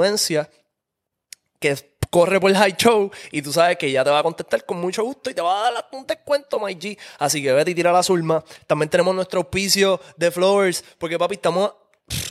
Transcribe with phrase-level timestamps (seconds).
[1.59, 1.75] que
[2.09, 4.79] corre por el high show y tú sabes que ella te va a contestar con
[4.79, 6.97] mucho gusto y te va a dar un descuento, my G.
[7.19, 8.43] Así que vete y tira la Zulma.
[8.67, 11.73] También tenemos nuestro auspicio de Flowers, porque papi, estamos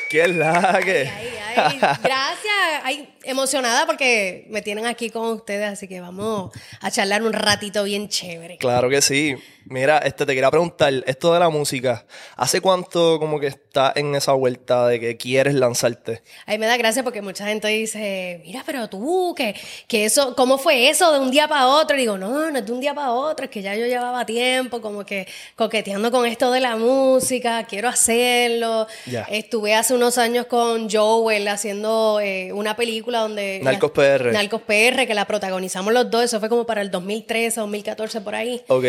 [0.08, 1.08] ¡Qué la que!
[1.08, 2.80] Ay, ay, gracias.
[2.84, 7.82] Ay, emocionada porque me tienen aquí con ustedes, así que vamos a charlar un ratito
[7.84, 8.56] bien chévere.
[8.58, 9.36] Claro que sí.
[9.68, 12.06] Mira, este te quería preguntar, esto de la música,
[12.36, 16.22] ¿hace cuánto como que estás en esa vuelta de que quieres lanzarte?
[16.46, 19.56] Ahí me da gracia porque mucha gente dice, mira, pero tú, que,
[19.88, 21.96] que eso, ¿cómo fue eso de un día para otro?
[21.96, 24.24] Y digo, no, no es de un día para otro, es que ya yo llevaba
[24.24, 28.86] tiempo como que coqueteando con esto de la música, quiero hacerlo.
[29.06, 29.22] Ya.
[29.22, 33.58] Estuve hace unos años con Joel haciendo eh, una película donde...
[33.64, 34.32] Narcos PR.
[34.32, 38.36] Narcos PR, que la protagonizamos los dos, eso fue como para el 2013, 2014, por
[38.36, 38.62] ahí.
[38.68, 38.84] Ok.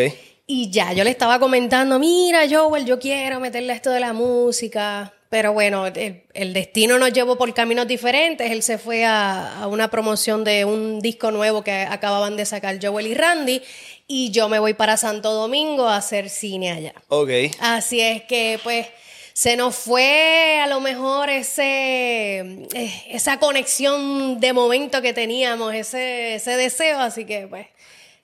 [0.50, 5.12] Y ya, yo le estaba comentando, mira, Joel, yo quiero meterle esto de la música.
[5.28, 8.50] Pero bueno, el, el destino nos llevó por caminos diferentes.
[8.50, 12.78] Él se fue a, a una promoción de un disco nuevo que acababan de sacar
[12.82, 13.60] Joel y Randy.
[14.06, 16.94] Y yo me voy para Santo Domingo a hacer cine allá.
[17.08, 17.28] Ok.
[17.60, 18.86] Así es que, pues,
[19.34, 22.38] se nos fue a lo mejor ese,
[22.72, 27.00] eh, esa conexión de momento que teníamos, ese, ese deseo.
[27.00, 27.66] Así que, pues.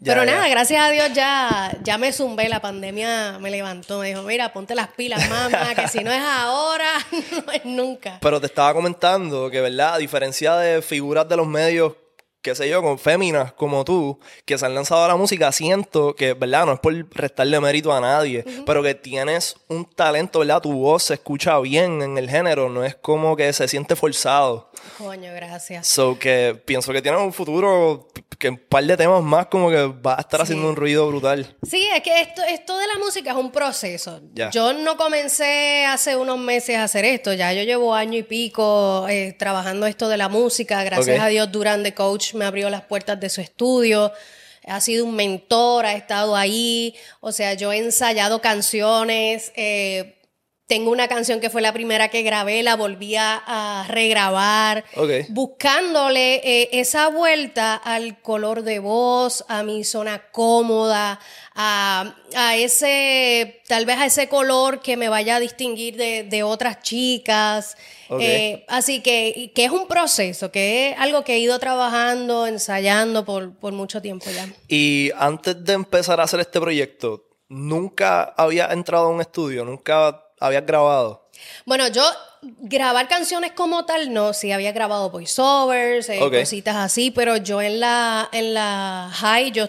[0.05, 0.33] Ya, Pero ya.
[0.33, 4.53] nada, gracias a Dios ya, ya me zumbé, la pandemia me levantó, me dijo, mira,
[4.53, 6.91] ponte las pilas, mamá, que si no es ahora,
[7.47, 8.19] no es nunca.
[8.21, 9.95] Pero te estaba comentando que, ¿verdad?
[9.95, 11.95] A diferencia de figuras de los medios,
[12.43, 16.15] qué sé yo, con féminas como tú, que se han lanzado a la música, siento
[16.15, 16.67] que, ¿verdad?
[16.67, 20.61] No es por restarle mérito a nadie, pero que tienes un talento, ¿verdad?
[20.61, 24.71] Tu voz se escucha bien en el género, no es como que se siente forzado.
[24.99, 25.87] Coño, gracias.
[25.87, 28.07] So que pienso que tienes un futuro
[28.44, 31.56] que un par de temas más como que va a estar haciendo un ruido brutal.
[31.62, 34.21] Sí, es que esto, esto de la música es un proceso.
[34.34, 34.50] Ya.
[34.50, 39.06] Yo no comencé hace unos meses a hacer esto, ya yo llevo año y pico
[39.09, 40.84] eh, trabajando esto de la música.
[40.84, 44.12] Gracias a Dios, Durán de Coach me abrió las puertas de su estudio.
[44.66, 46.94] Ha sido un mentor, ha estado ahí.
[47.21, 49.52] O sea, yo he ensayado canciones.
[49.56, 50.13] eh,
[50.66, 55.11] tengo una canción que fue la primera que grabé, la volví a, regrabar Ok.
[55.28, 61.20] buscándole eh, esa vuelta al color de voz, a mi zona cómoda,
[61.55, 66.43] a, a ese, tal vez a ese color que me vaya a distinguir de, de
[66.43, 67.76] otras chicas.
[68.08, 68.20] Ok.
[68.22, 73.25] Eh, así que, que es un proceso, que es algo que he ido trabajando, ensayando
[73.26, 74.49] por, por mucho tiempo ya.
[74.69, 80.20] Y antes de empezar a hacer este proyecto, nunca había entrado a un estudio, nunca
[80.44, 81.29] habías grabado.
[81.64, 82.02] Bueno, yo
[82.43, 87.81] grabar canciones como tal, no, sí había grabado voiceovers, eh, cositas así, pero yo en
[87.81, 89.69] la, en la high, yo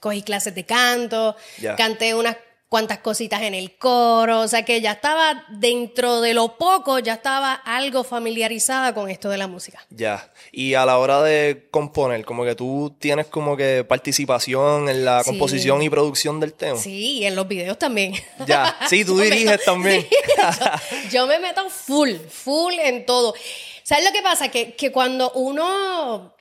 [0.00, 1.36] cogí clases de canto,
[1.76, 2.36] canté unas
[2.68, 7.14] cuantas cositas en el coro, o sea que ya estaba dentro de lo poco, ya
[7.14, 9.86] estaba algo familiarizada con esto de la música.
[9.90, 10.32] Ya.
[10.50, 15.22] Y a la hora de componer, como que tú tienes como que participación en la
[15.22, 15.30] Sí.
[15.30, 16.78] composición y producción del tema.
[16.78, 18.14] Sí, y en los videos también.
[18.46, 18.76] Ya.
[18.88, 20.06] Sí, tú diriges también.
[20.10, 23.34] Sí, yo, yo me meto full, full en todo.
[23.84, 24.48] ¿Sabes lo que pasa?
[24.48, 26.32] Que, que cuando uno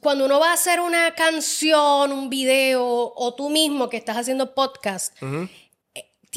[0.00, 4.54] cuando uno va a hacer una canción, un video, o tú mismo que estás haciendo
[4.54, 5.14] podcast,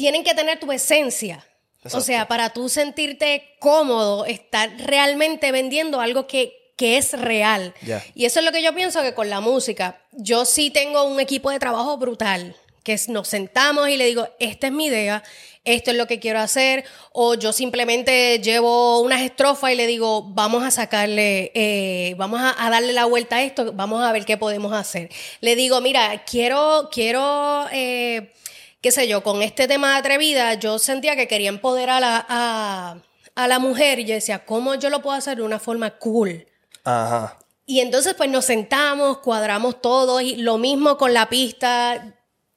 [0.00, 1.46] tienen que tener tu esencia.
[1.82, 2.00] O Exacto.
[2.06, 7.74] sea, para tú sentirte cómodo, estar realmente vendiendo algo que, que es real.
[7.82, 8.02] Ya.
[8.14, 11.20] Y eso es lo que yo pienso que con la música, yo sí tengo un
[11.20, 15.22] equipo de trabajo brutal, que nos sentamos y le digo, esta es mi idea,
[15.64, 20.22] esto es lo que quiero hacer, o yo simplemente llevo unas estrofas y le digo,
[20.22, 24.24] vamos a sacarle, eh, vamos a, a darle la vuelta a esto, vamos a ver
[24.24, 25.10] qué podemos hacer.
[25.42, 28.32] Le digo, mira, quiero, quiero, eh,
[28.80, 32.26] qué sé yo, con este tema de atrevida, yo sentía que quería empoderar a la,
[32.28, 32.96] a,
[33.34, 36.46] a la mujer y yo decía, ¿cómo yo lo puedo hacer de una forma cool?
[36.84, 37.38] Ajá.
[37.66, 42.16] Y entonces pues nos sentamos, cuadramos todo y lo mismo con la pista.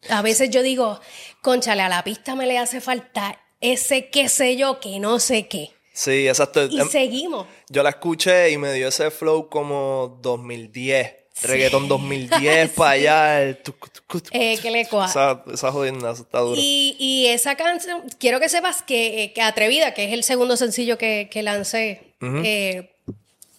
[0.10, 1.00] A veces yo digo,
[1.42, 5.48] conchale, a la pista me le hace falta ese qué sé yo que no sé
[5.48, 5.72] qué.
[5.94, 6.66] Sí, exacto.
[6.66, 7.46] Y Em, seguimos.
[7.70, 11.14] Yo la escuché y me dio ese flow como 2010.
[11.42, 13.42] Reggaeton 2010 para allá.
[13.42, 14.22] el tucu, tucu.
[14.32, 14.82] Eh, que le.
[14.82, 16.56] Esa, esa jodienda, eso está duro.
[16.58, 20.58] Y, y esa canción, quiero que sepas que, eh, que Atrevida, que es el segundo
[20.58, 22.92] sencillo que, que lancé, eh,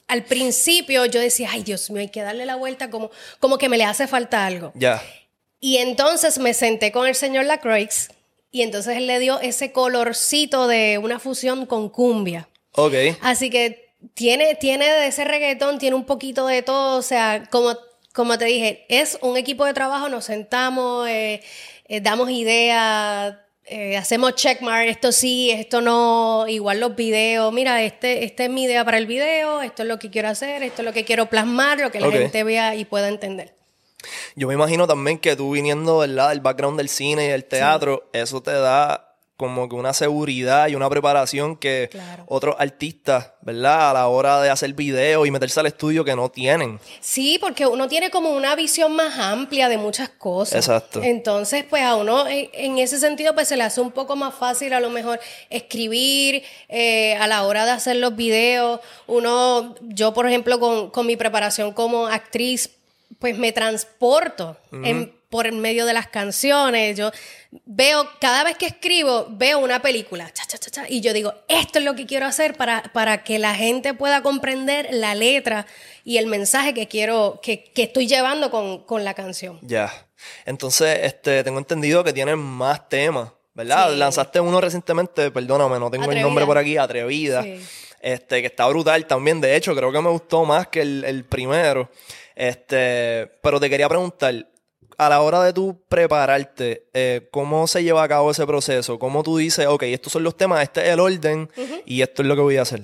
[0.07, 3.11] al principio yo decía, ay Dios mío, hay que darle la vuelta como,
[3.41, 4.73] como que me le hace falta algo.
[4.75, 5.03] Ya.
[5.61, 8.09] Y entonces me senté con el señor Lacroix
[8.51, 12.49] y entonces él le dio ese colorcito de una fusión con cumbia.
[12.73, 12.95] Ok.
[13.21, 17.77] Así que tiene, tiene de ese reggaetón, tiene un poquito de todo, o sea, como,
[18.13, 21.43] como te dije, es un equipo de trabajo, nos sentamos, eh,
[21.87, 28.25] eh, damos ideas, eh, hacemos checkmark, esto sí, esto no, igual los videos, mira, este,
[28.25, 30.87] esta es mi idea para el video, esto es lo que quiero hacer, esto es
[30.87, 33.55] lo que quiero plasmar, lo que la gente vea y pueda entender.
[34.37, 36.29] Yo me imagino también que tú viniendo, ¿verdad?
[36.29, 40.77] del background del cine y del teatro, eso te da como que una seguridad y
[40.77, 42.25] una preparación que Claro.
[42.29, 43.91] otros artistas, ¿verdad?
[43.91, 46.79] A la hora de hacer videos y meterse al estudio que no tienen.
[47.01, 50.55] Sí, porque uno tiene como una visión más amplia de muchas cosas.
[50.57, 51.03] Exacto.
[51.03, 54.35] Entonces, pues a uno en, en ese sentido, pues se le hace un poco más
[54.37, 55.19] fácil a lo mejor
[55.51, 58.79] escribir eh, a la hora de hacer los videos.
[59.09, 62.71] Uno, yo por ejemplo, con, con mi preparación como actriz,
[63.19, 66.97] pues me transporto en- por en medio de las canciones.
[66.97, 67.11] Yo
[67.67, 71.35] veo, cada vez que escribo, veo una película, cha, cha, cha, cha, y yo digo,
[71.49, 75.67] esto es lo que quiero hacer para, para que la gente pueda comprender la letra
[76.05, 79.59] y el mensaje que quiero, que, que estoy llevando con, con la canción.
[79.63, 79.93] Ya.
[80.47, 83.91] Entonces, este, tengo entendido que tienen más temas, ¿verdad?
[83.91, 83.97] Sí.
[83.97, 87.43] Lanzaste uno recientemente, perdóname, no tengo el nombre por aquí, Atrevida.
[87.43, 87.61] Sí.
[88.01, 89.41] Este, que está brutal también.
[89.41, 91.91] De hecho, creo que me gustó más que el, el primero.
[92.37, 94.47] Este, pero te quería preguntar,
[94.99, 98.99] a la hora de tú prepararte, eh, ¿cómo se lleva a cabo ese proceso?
[98.99, 101.51] ¿Cómo tú dices, ok, estos son los temas, este es el orden
[101.85, 102.83] y esto es lo que voy a hacer?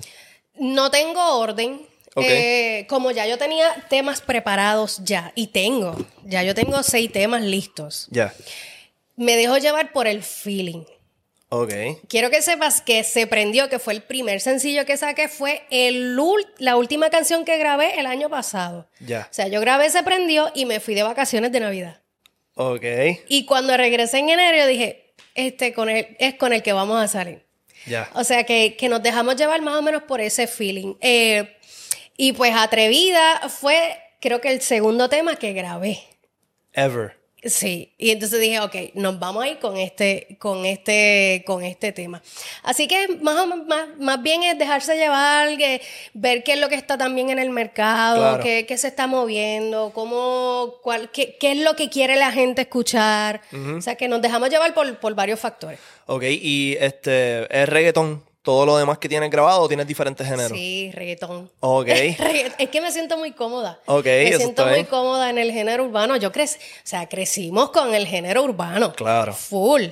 [0.55, 1.81] No tengo orden.
[2.17, 7.41] Eh, como ya yo tenía temas preparados ya, y tengo, ya yo tengo seis temas
[7.41, 8.33] listos, Ya.
[9.15, 10.83] me dejo llevar por el feeling.
[11.47, 11.73] Ok.
[12.07, 16.17] Quiero que sepas que Se Prendió, que fue el primer sencillo que saqué, fue el
[16.59, 18.87] la última canción que grabé el año pasado.
[18.99, 19.27] Ya.
[19.31, 22.00] O sea, yo grabé Se Prendió y me fui de vacaciones de Navidad.
[22.55, 22.83] Ok.
[23.27, 27.01] Y cuando regresé en enero, yo dije, este con el, es con el que vamos
[27.01, 27.45] a salir.
[27.85, 28.09] Ya.
[28.13, 30.95] O sea, que, que nos dejamos llevar más o menos por ese feeling.
[31.01, 31.57] Eh,
[32.17, 35.99] y pues Atrevida fue, creo que el segundo tema que grabé.
[36.73, 37.20] Ever.
[37.43, 41.91] Sí, y entonces dije, ok, nos vamos a ir con este, con este, con este
[41.91, 42.21] tema.
[42.61, 45.81] Así que más, o más, más bien es dejarse llevar, que,
[46.13, 48.43] ver qué es lo que está también en el mercado, Claro.
[48.43, 52.61] qué, qué se está moviendo, cómo, cuál, qué, qué es lo que quiere la gente
[52.61, 53.41] escuchar.
[53.75, 55.79] O sea, que nos dejamos llevar por, por varios factores.
[56.05, 60.57] Ok, y este, ¿es reggaetón todo lo demás que tienes grabado o tienes diferentes géneros?
[60.57, 61.51] Sí, reggaetón.
[61.59, 61.87] Ok.
[62.57, 63.79] Es que me siento muy cómoda.
[63.85, 64.85] Ok, Me eso siento está muy bien.
[64.85, 66.15] cómoda en el género urbano.
[66.17, 68.93] Yo crecí, o sea, crecimos con el género urbano.
[68.93, 69.33] Claro.
[69.33, 69.83] Full.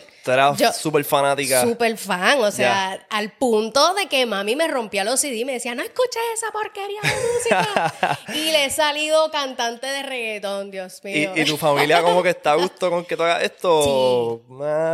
[0.56, 1.62] Tú eras súper fanática.
[1.64, 5.54] Súper fan, o sea, al punto de que mami me rompía los CD y me
[5.54, 8.20] decía, no escuches esa porquería de música.
[8.36, 11.32] y le he salido cantante de reggaetón, Dios ¿Y, mío.
[11.36, 14.42] y tu familia como que está a gusto con que tú hagas esto?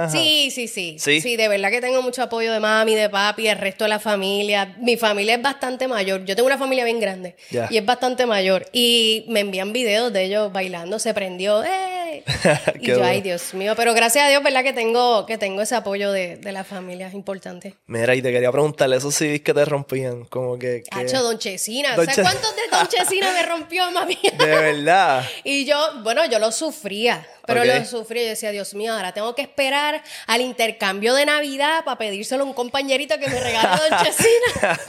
[0.10, 1.22] Sí, sí, sí, Sí.
[1.22, 1.36] sí.
[1.36, 4.76] de verdad que tengo mucho apoyo de mami, de papi, del resto de la familia.
[4.80, 6.26] Mi familia es bastante mayor.
[6.26, 7.36] Yo tengo una familia bien grande
[7.70, 8.66] y es bastante mayor.
[8.72, 11.95] Y me envían videos de ellos bailando, se prendió, ¡eh!
[12.80, 13.74] y yo, ay, Dios mío.
[13.76, 14.64] Pero gracias a Dios, ¿verdad?
[14.64, 17.76] Que tengo, que tengo ese apoyo de, de la familia, es importante.
[17.88, 20.84] Mira, y te quería preguntarle, esos CDs que te rompían, como que...
[20.84, 21.96] que- Hacho, Don Chesina.
[21.96, 24.18] Don ¿Sabes Che- cuántos de Don Chesina me rompió, mami?
[24.38, 25.24] De verdad.
[25.44, 28.24] Y yo, bueno, yo lo sufría, pero lo sufría.
[28.24, 32.48] Yo decía, Dios mío, ahora tengo que esperar al intercambio de Navidad para pedírselo a
[32.48, 34.80] un compañerito que me regale Don Chesina.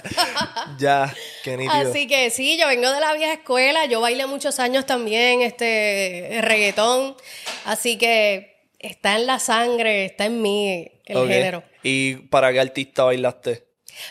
[0.78, 1.14] ya,
[1.45, 1.75] qué nítido.
[1.90, 6.38] Así que sí, yo vengo de la vieja escuela, yo bailé muchos años también este
[6.42, 7.16] reggaetón,
[7.65, 11.63] así que está en la sangre, está en mí el género.
[11.83, 13.67] ¿Y para qué artista bailaste?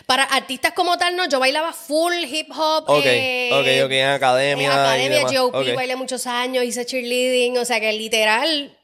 [0.06, 2.84] Para artistas como tal, no, yo bailaba full hip hop.
[2.88, 4.66] Ok, eh, ok, ok, en academia.
[4.66, 5.32] En academia, y demás.
[5.32, 5.74] GOP, Ok.
[5.74, 8.76] bailé muchos años, hice cheerleading, o sea que literal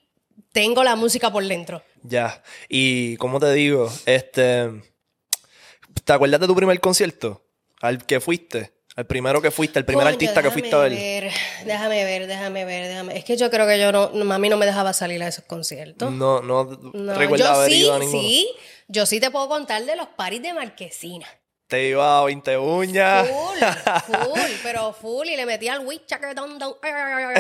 [0.52, 1.82] tengo la música por dentro.
[2.02, 2.42] Ya.
[2.68, 4.70] Y como te digo, este.
[6.04, 7.44] ¿Te acuerdas de tu primer concierto?
[7.80, 8.72] Al que fuiste.
[8.94, 10.92] Al primero que fuiste, el primer Coño, artista que fuiste a ver.
[10.92, 11.32] ver,
[11.64, 14.66] Déjame ver, déjame ver, déjame Es que yo creo que yo no, mami no me
[14.66, 16.10] dejaba salir a esos conciertos.
[16.12, 18.20] No, no, No, recuerdo yo haber sí, ido a ninguno.
[18.20, 18.48] sí,
[18.88, 21.26] yo sí te puedo contar de los paris de Marquesina.
[21.68, 23.26] Te iba a 20 uñas.
[23.26, 25.26] Full, full, pero full.
[25.26, 27.30] Y le metía al witch chaquetón, don, pero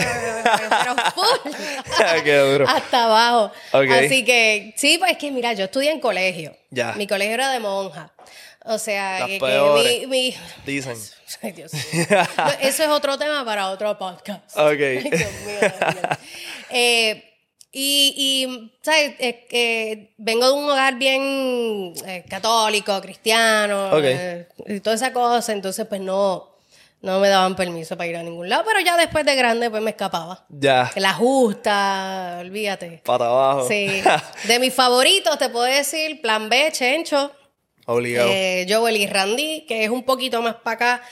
[1.14, 1.52] full.
[2.24, 2.66] Qué duro.
[2.66, 3.52] Hasta abajo.
[3.72, 3.90] Ok.
[3.90, 6.56] Así que, sí, pues es que mira, yo estudié en colegio.
[6.70, 6.92] Ya.
[6.92, 8.10] Mi colegio era de monja.
[8.64, 10.96] O sea, Las que, mi, mi- Dicen.
[11.42, 12.06] Ay, Dios mío.
[12.36, 14.56] No, Eso es otro tema para otro podcast.
[14.56, 14.60] Ok.
[14.80, 16.18] Ay, Dios mío, Dios mío.
[16.70, 17.28] Eh,
[17.72, 18.14] y,
[18.46, 19.14] y, ¿sabes?
[19.18, 24.02] Eh, eh, vengo de un hogar bien eh, católico, cristiano, Ok.
[24.04, 26.50] eh, y toda esa cosa, entonces pues no,
[27.00, 29.82] no me daban permiso para ir a ningún lado, pero ya después de grande pues
[29.82, 30.44] me escapaba.
[30.50, 30.92] Ya.
[30.96, 33.00] La justa, olvídate.
[33.04, 33.66] Para abajo.
[33.68, 34.02] Sí.
[34.44, 37.32] De mis favoritos te puedo decir Plan B, Chencho,
[37.86, 38.28] Obligado.
[38.30, 41.02] eh, Joel y Randy, que es un poquito más para acá.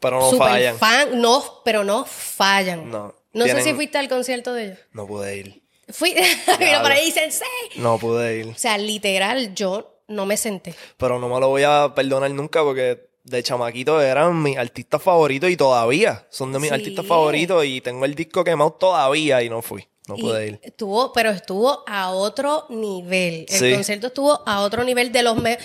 [0.00, 0.78] Pero no Super fallan.
[0.78, 2.90] fan, no, pero no fallan.
[2.90, 3.14] No.
[3.32, 4.78] No sé si fuiste al concierto de ellos.
[4.92, 5.62] No pude ir.
[5.90, 6.14] Fui,
[6.58, 7.44] mira por ahí dicen sí.
[7.76, 8.46] No pude ir.
[8.48, 10.74] O sea, literal, yo no me senté.
[10.96, 15.50] Pero no me lo voy a perdonar nunca porque de chamaquito eran mis artistas favoritos
[15.50, 16.74] y todavía son de mis Sí.
[16.74, 19.86] artistas favoritos y tengo el disco quemado todavía y no fui.
[20.08, 20.60] No pude ir.
[20.62, 23.46] Estuvo, pero estuvo a otro nivel.
[23.48, 23.72] El Sí.
[23.74, 25.58] concierto estuvo a otro nivel de los me-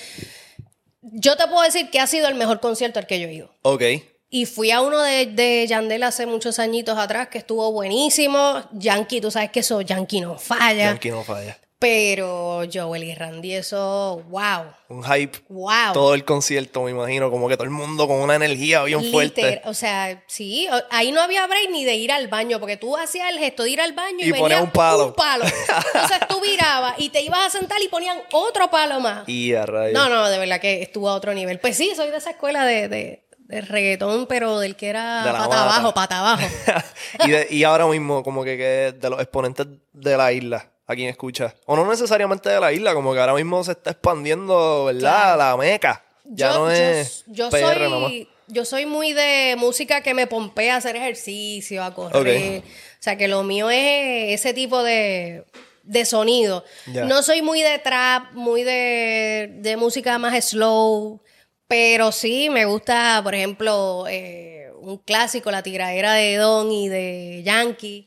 [1.02, 3.50] Yo te puedo decir que ha sido el mejor concierto al que yo he ido.
[3.64, 3.84] Ok.
[4.30, 8.64] Y fui a uno de, de Yandel hace muchos añitos atrás que estuvo buenísimo.
[8.72, 10.86] Yankee, tú sabes que eso, Yankee no falla.
[10.86, 11.58] Yankee no falla.
[11.84, 14.64] Pero Joel y Randy, eso, wow.
[14.88, 15.40] Un hype.
[15.50, 15.92] Wow.
[15.94, 17.30] Todo el concierto, me imagino.
[17.30, 19.42] Como que todo el mundo con una energía bien fuerte.
[19.42, 22.96] Liter- o sea, sí, ahí no había break ni de ir al baño, porque tú
[22.96, 25.08] hacías el gesto de ir al baño y, Y ponías un palo.
[25.08, 25.44] un palo.
[25.46, 29.28] Entonces tú virabas y te ibas a sentar y ponían otro palo más.
[29.28, 29.94] Y a rayos.
[29.94, 31.60] No, no, de verdad que estuvo a otro nivel.
[31.60, 33.26] Pues sí, soy de esa escuela de, de,
[33.62, 35.64] reggaetón, pero del que era De pata mata.
[35.64, 36.48] abajo, pata abajo.
[37.26, 40.96] y, de- y ahora mismo, como que, que de los exponentes de la isla, a
[40.96, 41.56] quien escucha.
[41.66, 45.38] O no necesariamente de la isla, como que ahora mismo se está expandiendo, ¿verdad?
[45.38, 46.04] La meca.
[46.26, 48.12] Ya yo, no es yo PR soy, nomás.
[48.48, 52.62] yo soy muy de música que me pompea a hacer ejercicio, a correr.
[52.62, 55.44] O sea, que lo mío es ese tipo de,
[55.84, 56.64] de sonido.
[56.88, 61.22] No soy muy de trap, muy de, de música más slow,
[61.68, 64.53] pero sí me gusta, por ejemplo, eh,
[64.84, 68.06] un clásico, La tiradera de Don y de Yankee.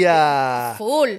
[0.00, 0.74] ¡Ya!
[0.78, 1.10] Full.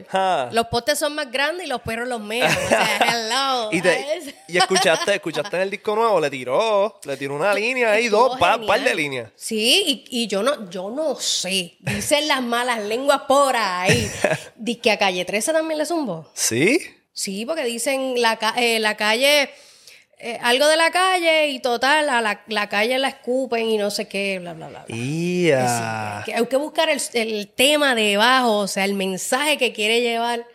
[0.52, 2.52] Los postes son más grandes y los perros los mean.
[2.52, 3.70] O sea, hello.
[3.72, 4.06] Y, te-
[4.48, 8.26] y escuchaste, escuchaste en el disco nuevo, le tiró, le tiró una línea ahí, dos,
[8.34, 8.68] Estuvo pa- genial.
[8.68, 9.32] par de líneas.
[9.36, 11.76] Sí, y, y yo no, yo no sé.
[11.80, 14.10] Dicen las malas lenguas por ahí.
[14.56, 16.30] Dice que a calle 13 también le zumbó.
[16.34, 16.80] ¿Sí?
[17.14, 19.50] Sí, porque dicen la, eh, la calle,
[20.26, 23.92] eh, algo de la calle y total, a la, la calle la escupen y no
[23.92, 24.86] sé qué, bla, bla, bla.
[24.90, 30.46] hay que buscar el, el tema debajo, o sea, el mensaje que quiere llevar.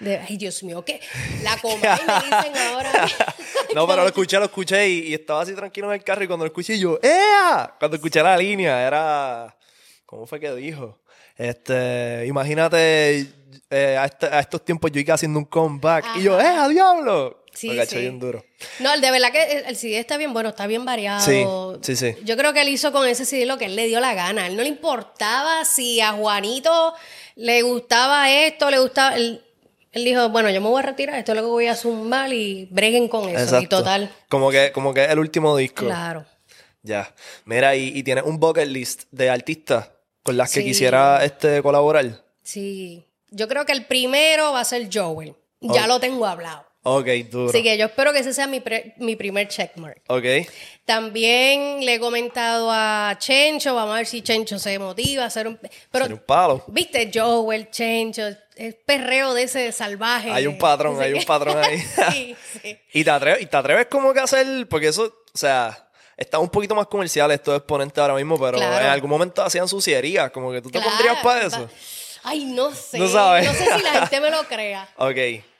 [0.00, 1.00] De, ay, Dios mío, ¿qué?
[1.42, 3.08] La coma y me dicen ahora.
[3.74, 6.26] No, pero lo escuché, lo escuché y, y estaba así tranquilo en el carro y
[6.26, 7.74] cuando lo escuché yo, ¡Ea!
[7.78, 9.56] Cuando escuché la línea era...
[10.04, 10.98] ¿Cómo fue que dijo?
[11.36, 13.26] Este, imagínate
[13.70, 16.44] eh, a, este- a estos tiempos yo iba haciendo un comeback y yo, Ajá.
[16.54, 17.44] ¡eh, a diablo!
[17.56, 18.44] Sí, bien duro.
[18.80, 21.20] No, el de verdad que el, CD está bien bueno, está bien variado.
[21.80, 22.18] Sí, sí, sí.
[22.24, 24.44] Yo creo que él hizo con ese CD lo que él le dio la gana.
[24.44, 26.94] A él no le importaba si a Juanito
[27.36, 29.16] le gustaba esto, le gustaba.
[29.16, 29.42] Él,
[29.92, 32.30] él dijo, bueno, yo me voy a retirar, esto es lo que voy a zumbar
[32.32, 33.58] y breguen con eso.
[33.60, 35.84] Y total, Como que, como que es el último disco.
[35.86, 36.26] claro.
[36.82, 37.12] Ya.
[37.46, 39.90] Mira, y, y tienes un bucket list de artistas
[40.22, 40.66] con las que Sí.
[40.66, 42.22] quisiera este, colaborar.
[42.44, 43.04] Sí.
[43.30, 45.34] Yo creo que el primero va a ser Joel.
[45.60, 45.86] Ya Oh.
[45.88, 46.64] lo tengo hablado.
[46.88, 47.48] Ok, duro.
[47.50, 50.02] Así que yo espero que ese sea mi, pre- mi primer checkmark.
[50.06, 50.24] Ok.
[50.84, 55.48] También le he comentado a Chencho, vamos a ver si Chencho se motiva a hacer
[55.48, 55.58] un...
[55.90, 56.64] Pero, Sería un palo.
[56.68, 58.22] viste, Joel, Chencho,
[58.54, 60.30] el perreo de ese salvaje.
[60.30, 61.78] Hay un patrón, hay un patrón ahí.
[62.12, 62.78] sí, sí.
[62.92, 66.38] y, te atreves, y te atreves como que a hacer, porque eso, o sea, está
[66.38, 68.84] un poquito más comercial estos exponentes ahora mismo, pero Claro.
[68.84, 71.68] en algún momento hacían sucierías, como que tú te Claro, pondrías para eso.
[72.22, 72.98] Ay, no sé.
[72.98, 73.44] No sabes.
[73.44, 74.88] No sé si la gente me lo crea.
[74.98, 75.16] Ok.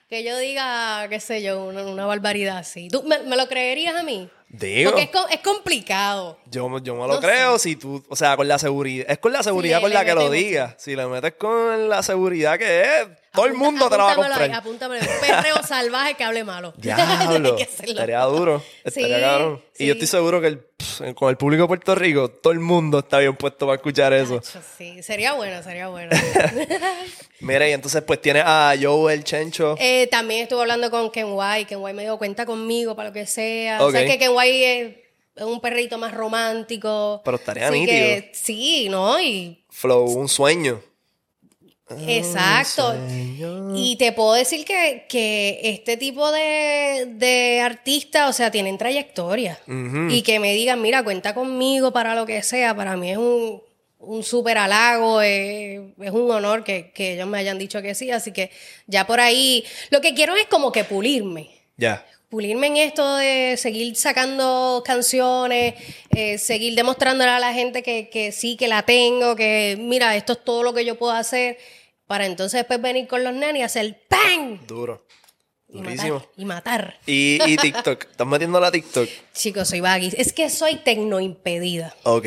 [0.08, 2.88] Que yo diga, qué sé yo, una, una barbaridad así.
[2.88, 4.30] ¿Tú me, me lo creerías a mí?
[4.48, 4.92] Digo.
[4.92, 6.38] Porque es, es complicado.
[6.48, 9.32] Yo, yo me lo No creo si tú, o sea, con la seguridad, es con
[9.32, 10.76] la seguridad con la que lo digas.
[10.78, 14.16] Si le metes con la seguridad que es, todo el mundo te la va a
[14.16, 14.52] comprar.
[14.52, 15.00] apúntamelo.
[15.00, 16.74] Un perreo salvaje que hable malo.
[16.76, 19.62] Diablo, estaría duro, estaría Sí, cabrón.
[19.78, 22.60] Y yo estoy seguro que el, pff, con el público de Puerto Rico, todo el
[22.60, 24.40] mundo está bien puesto para escuchar eso.
[24.40, 26.10] Tacho, sí, sería bueno, sería bueno.
[27.40, 29.76] Mira, y entonces pues tienes a Joe el Chencho.
[29.78, 31.66] Eh, también estuve hablando con Ken White.
[31.66, 33.82] Ken White me dijo, cuenta conmigo para lo que sea.
[33.82, 33.88] Ok.
[33.88, 34.96] O sea, que Ken White es,
[35.36, 37.20] es un perrito más romántico.
[37.24, 37.98] Pero estaría Así nítido.
[37.98, 39.20] que, sí, ¿no?
[39.20, 40.80] Y Flow, un sueño.
[41.88, 42.94] Exacto.
[43.74, 49.58] Y te puedo decir que, que este tipo de, de artistas, o sea, tienen trayectoria.
[50.10, 53.62] Y que me digan, mira, cuenta conmigo para lo que sea, para mí es un,
[54.00, 58.10] un súper halago, eh, es un honor que, que ellos me hayan dicho que sí.
[58.10, 58.50] Así que
[58.86, 61.50] ya por ahí, lo que quiero es como que pulirme.
[61.76, 62.04] Ya.
[62.28, 65.74] Pulirme en esto de seguir sacando canciones,
[66.10, 70.32] eh, seguir demostrándole a la gente que, que sí, que la tengo, que mira, esto
[70.32, 71.56] es todo lo que yo puedo hacer,
[72.06, 74.66] para entonces después venir con los nenes y hacer ¡pam!
[74.66, 75.06] Duro.
[75.68, 76.14] Y Durísimo.
[76.14, 76.30] matar.
[76.36, 76.98] Y matar.
[77.06, 78.04] Y, y TikTok.
[78.10, 79.08] ¿Estás metiendo la TikTok?
[79.32, 80.12] Chicos, soy baggy.
[80.16, 81.94] Es que soy tecnoimpedida.
[82.04, 82.26] Ok.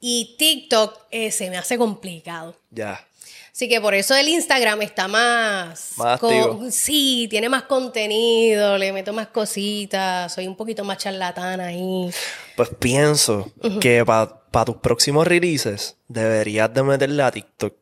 [0.00, 2.56] Y TikTok eh, se me hace complicado.
[2.70, 3.06] Ya.
[3.52, 5.92] Así que por eso el Instagram está más...
[5.96, 6.66] Más co- activo.
[6.70, 12.10] Sí, tiene más contenido, le meto más cositas, soy un poquito más charlatana ahí.
[12.56, 17.74] Pues pienso que para tus próximos releases deberías de meterle a TikTok.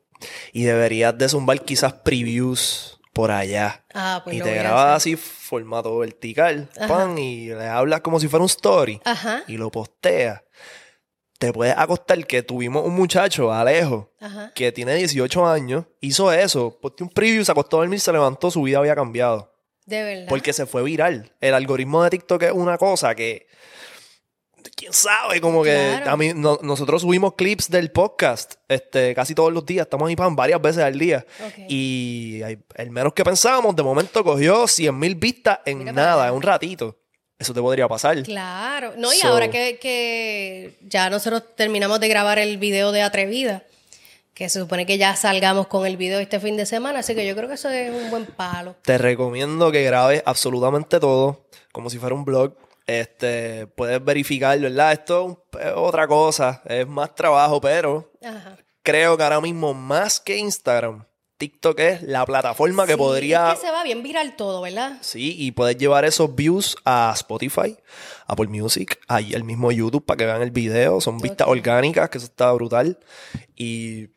[0.52, 3.84] Y deberías de zumbar quizás previews por allá.
[3.94, 8.42] Ah, pues y te grabas así formato vertical, pan, y le hablas como si fuera
[8.42, 9.00] un story.
[9.04, 9.42] Ajá.
[9.46, 10.42] Y lo posteas.
[11.38, 14.50] Te puedes acostar que tuvimos un muchacho, Alejo, Ajá.
[14.54, 18.50] que tiene 18 años, hizo eso, posteó un preview, se acostó a dormir, se levantó,
[18.50, 19.54] su vida había cambiado.
[19.86, 20.26] De verdad.
[20.28, 21.32] Porque se fue viral.
[21.40, 23.46] El algoritmo de TikTok es una cosa que.
[24.76, 25.40] ¿Quién sabe?
[25.40, 29.86] Como que a mí, no- nosotros subimos clips del podcast este, casi todos los días.
[29.86, 31.24] Estamos ahí pan varias veces al día.
[31.68, 32.40] Y
[32.74, 36.42] el menos que pensábamos, de momento cogió 100 mil vistas en Mira nada, en un
[36.42, 36.98] ratito.
[37.38, 38.22] Eso te podría pasar.
[38.24, 38.94] Claro.
[38.96, 43.62] No, y So- ahora que, que ya nosotros terminamos de grabar el video de Atrevida,
[44.34, 47.26] que se supone que ya salgamos con el video este fin de semana, así que
[47.26, 48.74] yo creo que eso es un buen palo.
[48.82, 52.54] Te recomiendo que grabes absolutamente todo, como si fuera un blog.
[52.86, 54.92] Este, puedes verificar, ¿verdad?
[54.92, 58.56] Esto es otra cosa, es más trabajo, pero Ajá.
[58.82, 61.04] creo que ahora mismo más que Instagram,
[61.38, 63.52] TikTok es la plataforma que Sí, podría...
[63.52, 64.98] Es que se va bien viral todo, ¿verdad?
[65.00, 67.76] Sí, y puedes llevar esos views a Spotify,
[68.26, 71.00] Apple Music, ahí el mismo YouTube para que vean el video.
[71.00, 72.98] Son vistas orgánicas, que eso está brutal.
[73.54, 74.08] Y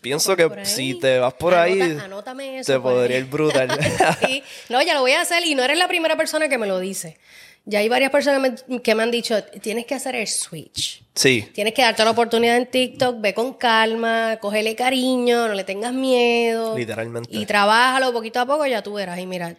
[0.00, 0.64] pienso que ahí.
[0.66, 2.72] si te vas por ahí, Anota- anótame eso.
[2.72, 3.22] te por podría ahí.
[3.24, 3.68] ir brutal.
[4.26, 4.42] Sí.
[4.70, 6.78] No, ya lo voy a hacer y no eres la primera persona que me lo
[6.80, 7.18] dice.
[7.66, 11.02] Ya hay varias personas que me, que me han dicho, tienes que hacer el switch.
[11.14, 15.64] sí, Tienes que darte la oportunidad en TikTok, ve con calma, cógele cariño, no le
[15.64, 16.76] tengas miedo.
[16.76, 17.28] Literalmente.
[17.32, 19.18] Y trabájalo poquito a poco, ya tú verás.
[19.18, 19.56] Y mira,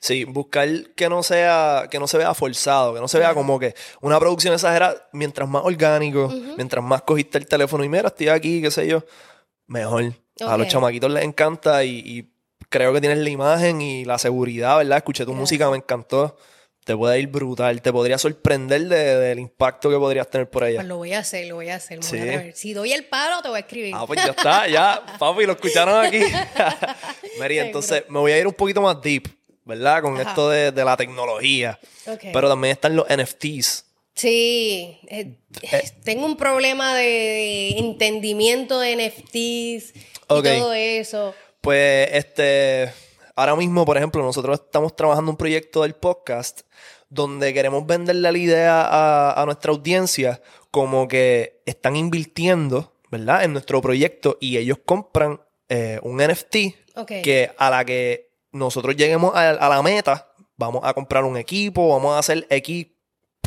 [0.00, 3.60] sí, buscar que no sea, que no se vea forzado, que no se vea como
[3.60, 8.28] que una producción exagerada, mientras más orgánico, mientras más cogiste el teléfono y mira, estoy
[8.28, 9.04] aquí, qué sé yo,
[9.68, 10.12] mejor.
[10.40, 12.28] A los chamaquitos les encanta y, y
[12.68, 14.96] creo que tienes la imagen y la seguridad, ¿verdad?
[14.98, 16.36] Escuché tu música, me encantó.
[16.84, 20.76] Te puede ir brutal, te podría sorprender de- del impacto que podrías tener por allá.
[20.76, 21.98] pues lo voy a hacer, lo voy a hacer.
[22.00, 22.50] me voy a Sí.
[22.54, 23.94] Si doy el palo, te voy a escribir.
[23.96, 26.20] Ah, pues ya está, ya, papi, lo escucharon aquí.
[27.38, 29.28] Mary, entonces me voy a ir un poquito más deep,
[29.64, 30.02] ¿verdad?
[30.02, 30.28] Con Ajá.
[30.30, 31.78] esto de, de la tecnología.
[32.06, 32.20] Ok.
[32.32, 33.86] Pero también están los NFTs.
[34.14, 35.38] Sí, eh,
[36.04, 39.92] tengo un problema de entendimiento de NFTs y
[40.28, 40.44] Ok.
[40.44, 41.34] todo eso.
[41.60, 42.92] Pues, este,
[43.36, 46.62] ahora mismo, por ejemplo, nosotros estamos trabajando un proyecto del podcast
[47.08, 53.44] donde queremos venderle la idea a, a nuestra audiencia como que están invirtiendo, ¿verdad?
[53.44, 56.56] En nuestro proyecto y ellos compran eh, un NFT
[57.06, 61.88] que a la que nosotros lleguemos a, a la meta, vamos a comprar un equipo,
[61.88, 62.86] vamos a hacer X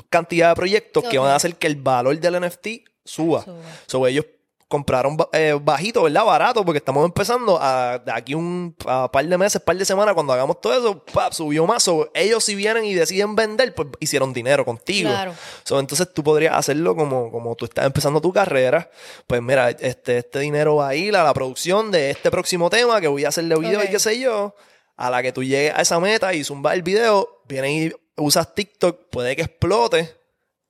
[0.10, 2.67] cantidad de proyectos que van a hacer que el valor del NFT
[3.04, 3.43] suba.
[3.43, 3.62] Suba.
[3.88, 4.26] So, ellos
[4.67, 6.25] compraron eh, bajito, ¿verdad?
[6.25, 10.13] Barato, porque estamos empezando a, de aquí un a par de meses, par de semanas,
[10.13, 11.32] cuando hagamos todo eso, ¡pap!
[11.32, 11.84] subió más.
[11.84, 15.10] So, ellos si vienen y deciden vender, pues hicieron dinero contigo.
[15.10, 15.34] Claro.
[15.63, 18.89] So, entonces tú podrías hacerlo como, como tú estás empezando tu carrera.
[19.25, 22.99] Pues mira, este, este dinero va a ir a la producción de este próximo tema
[22.99, 24.56] que voy a hacerle video y qué sé yo.
[24.97, 28.53] A la que tú llegues a esa meta y zumba el video, vienes y usas
[28.56, 30.17] TikTok, puede que explote.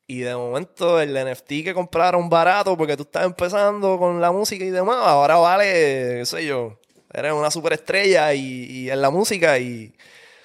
[0.10, 4.64] Y de momento el NFT que compraron barato porque tú estás empezando con la música
[4.64, 5.66] y demás, ahora vale,
[6.20, 6.80] qué sé yo,
[7.14, 9.94] eres una superestrella y, y en la música y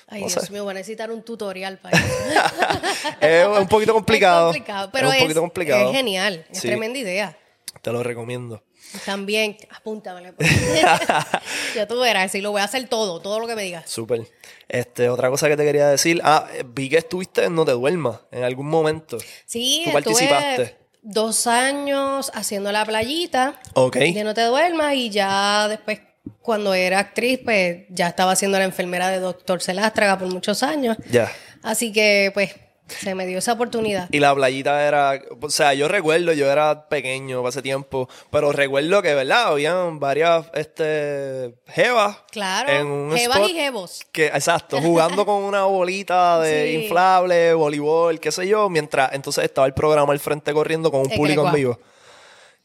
[0.09, 0.53] Ay, No Dios sé.
[0.53, 1.97] mío, voy a necesitar un tutorial para
[3.21, 3.21] eso.
[3.21, 4.51] es un poquito complicado.
[4.51, 5.91] Es complicado, pero es un poquito complicado.
[5.91, 6.69] es genial, es Sí.
[6.69, 7.39] tremenda idea.
[7.81, 8.63] Te lo recomiendo.
[9.05, 10.35] También, apúntamele.
[11.75, 13.89] ya tú verás, si lo voy a hacer todo, todo lo que me digas.
[13.91, 14.23] Súper.
[14.69, 16.21] Este, otra cosa que te quería decir.
[16.25, 19.19] Ah, vi que estuviste en No Te Duermas en algún momento.
[19.47, 20.77] Sí, ¿Tú participaste?
[21.05, 23.97] dos años haciendo la playita Ok.
[23.97, 26.01] de No Te Duermas y ya después,
[26.41, 30.97] cuando era actriz, pues ya estaba siendo la enfermera de Doctor Celástraga por muchos años.
[31.11, 31.31] Ya.
[31.63, 32.55] Así que, pues,
[32.99, 34.09] se me dio esa oportunidad.
[34.13, 39.03] Y la playita era, o sea, yo recuerdo, yo era pequeño ese tiempo, pero recuerdo
[39.03, 39.49] que, ¿verdad?
[39.49, 42.19] Habían varias, este, jevas.
[42.31, 44.01] Claro, En un jevas spot y jevos.
[44.13, 46.83] Que, exacto, jugando con una bolita de Sí.
[46.85, 51.11] inflable, voleibol, qué sé yo, mientras entonces estaba el programa al frente corriendo con un
[51.11, 51.81] Es público en vivo.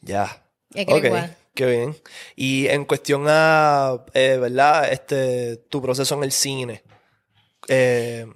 [0.00, 0.42] Ya.
[0.74, 1.04] Es Ok,
[1.54, 1.96] qué bien.
[2.36, 4.92] Y en cuestión a, eh, ¿verdad?
[4.92, 6.82] Este, tu proceso en el cine.
[7.66, 8.26] Eh,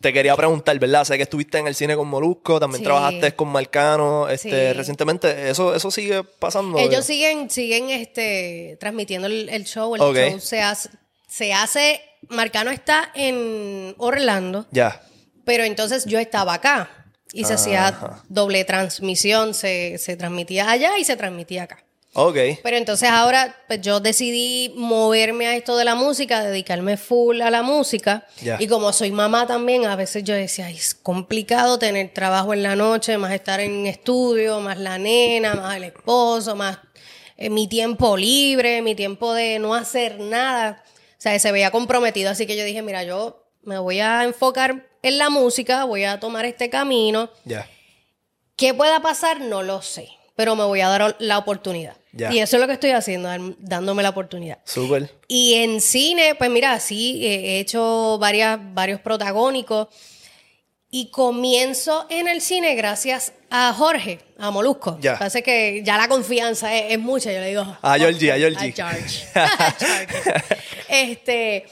[0.00, 1.04] te quería preguntar, ¿verdad?
[1.04, 2.84] Sé que estuviste en el cine con Molusco, también Sí.
[2.84, 4.72] trabajaste con Marcano, este, Sí.
[4.72, 5.50] recientemente.
[5.50, 6.78] ¿Eso, eso sigue pasando?
[6.78, 9.94] Ellos siguen, siguen este, transmitiendo el, el show.
[9.94, 10.88] El show se hace,
[11.28, 12.00] se hace.
[12.28, 15.02] Marcano está en Orlando, Ya.
[15.44, 16.90] pero entonces yo estaba acá.
[17.32, 17.96] Y se hacía
[18.28, 19.54] doble transmisión.
[19.54, 21.84] Se, se transmitía allá y se transmitía acá.
[22.12, 22.36] Ok.
[22.62, 27.50] Pero entonces ahora pues yo decidí moverme a esto de la música, dedicarme full a
[27.50, 28.26] la música.
[28.42, 28.56] Ya.
[28.58, 32.62] Y como soy mamá también, a veces yo decía, "Ay, es complicado tener trabajo en
[32.64, 36.78] la noche, más estar en estudio, más la nena, más el esposo, más
[37.36, 40.82] eh, mi tiempo libre, mi tiempo de no hacer nada.
[40.86, 42.30] O sea, se veía comprometido.
[42.30, 46.18] Así que yo dije, mira, yo me voy a enfocar en la música, voy a
[46.20, 47.30] tomar este camino.
[47.44, 47.68] Ya.
[48.56, 49.40] ¿Qué pueda pasar?
[49.40, 51.96] No lo sé, pero me voy a dar la oportunidad.
[52.12, 52.32] Ya.
[52.32, 54.58] Y eso es lo que estoy haciendo, dándome la oportunidad.
[54.64, 55.10] Súper.
[55.28, 59.88] Y en cine, pues mira, sí, he hecho varias, varios protagónicos.
[60.92, 64.98] Y comienzo en el cine gracias a Jorge, a Molusco.
[65.00, 65.16] Ya.
[65.18, 67.76] Parece que ya la confianza es, es mucha, yo le digo.
[67.80, 68.74] A Georgie, a Georgie.
[68.80, 69.26] A George.
[69.34, 70.56] A George.
[70.88, 71.66] este.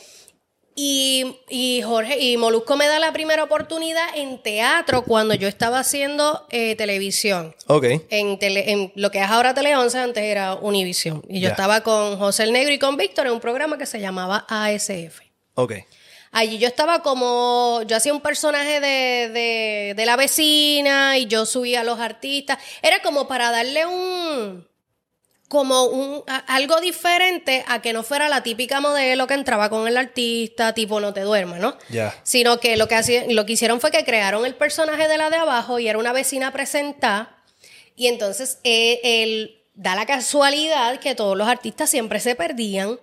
[0.81, 5.81] Y, y Jorge, y Molusco me da la primera oportunidad en teatro cuando yo estaba
[5.81, 7.53] haciendo eh, televisión.
[7.67, 7.85] Ok.
[8.11, 11.25] En, tele- en lo que es ahora Tele 11, antes era Univisión.
[11.29, 13.99] Y yo estaba con José el Negro y con Víctor en un programa que se
[14.01, 15.19] llamaba ASF.
[15.55, 15.73] Ok.
[16.31, 21.45] Allí yo estaba como, yo hacía un personaje de, de, de la vecina y yo
[21.45, 22.59] subía a los artistas.
[22.83, 24.68] Era como para darle un,
[25.49, 29.89] como un, a- algo diferente a que no fuera la típica modelo que entraba con
[29.89, 31.77] el artista, tipo no te duermas, ¿no?
[31.89, 32.15] Ya.
[32.23, 35.31] Sino que lo que, hacía- lo que hicieron fue que crearon el personaje de la
[35.31, 37.35] de abajo y era una vecina presentada.
[37.97, 42.99] Y entonces eh, él da la casualidad que todos los artistas siempre se perdían.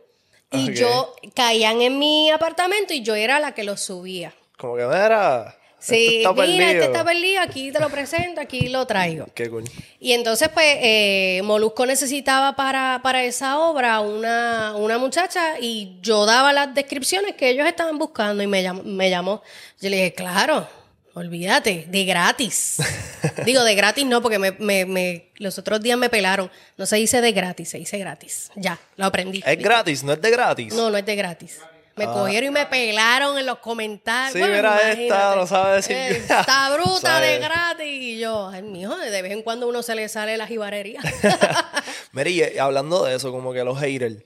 [0.52, 4.34] Y yo caían en mi apartamento y yo era la que los subía.
[4.58, 5.58] Como que, mira.
[5.94, 6.66] Sí, mira, perdido.
[6.68, 9.28] este está perdido, aquí te lo presento, aquí lo traigo.
[9.34, 9.64] Qué cool.
[10.00, 16.26] Y entonces, pues, eh, Molusco necesitaba para, para esa obra una, una muchacha y yo
[16.26, 18.84] daba las descripciones que ellos estaban buscando y me llamó.
[18.84, 19.42] Me llamó.
[19.82, 20.68] Yo le dije, claro,
[21.14, 22.78] olvídate, de gratis.
[23.46, 26.50] Digo, de gratis no, porque me, me- me- los otros días me pelaron.
[26.78, 28.52] No se dice de gratis, se dice gratis.
[28.56, 29.44] Ya, lo aprendí.
[29.46, 30.74] Es gratis, no es de gratis.
[30.74, 31.60] No, no es de gratis.
[31.96, 34.34] Me cogieron y me pelaron en los comentarios.
[34.34, 35.36] Sí, mira esta, imagínate.
[35.38, 37.86] no sabe decir- Eh, Está bruta de gratis.
[37.88, 41.00] Y yo, ay, mijo, de vez en cuando uno se le sale la jibarería.
[42.12, 44.18] Mira, y eh, hablando de eso, como que los haters,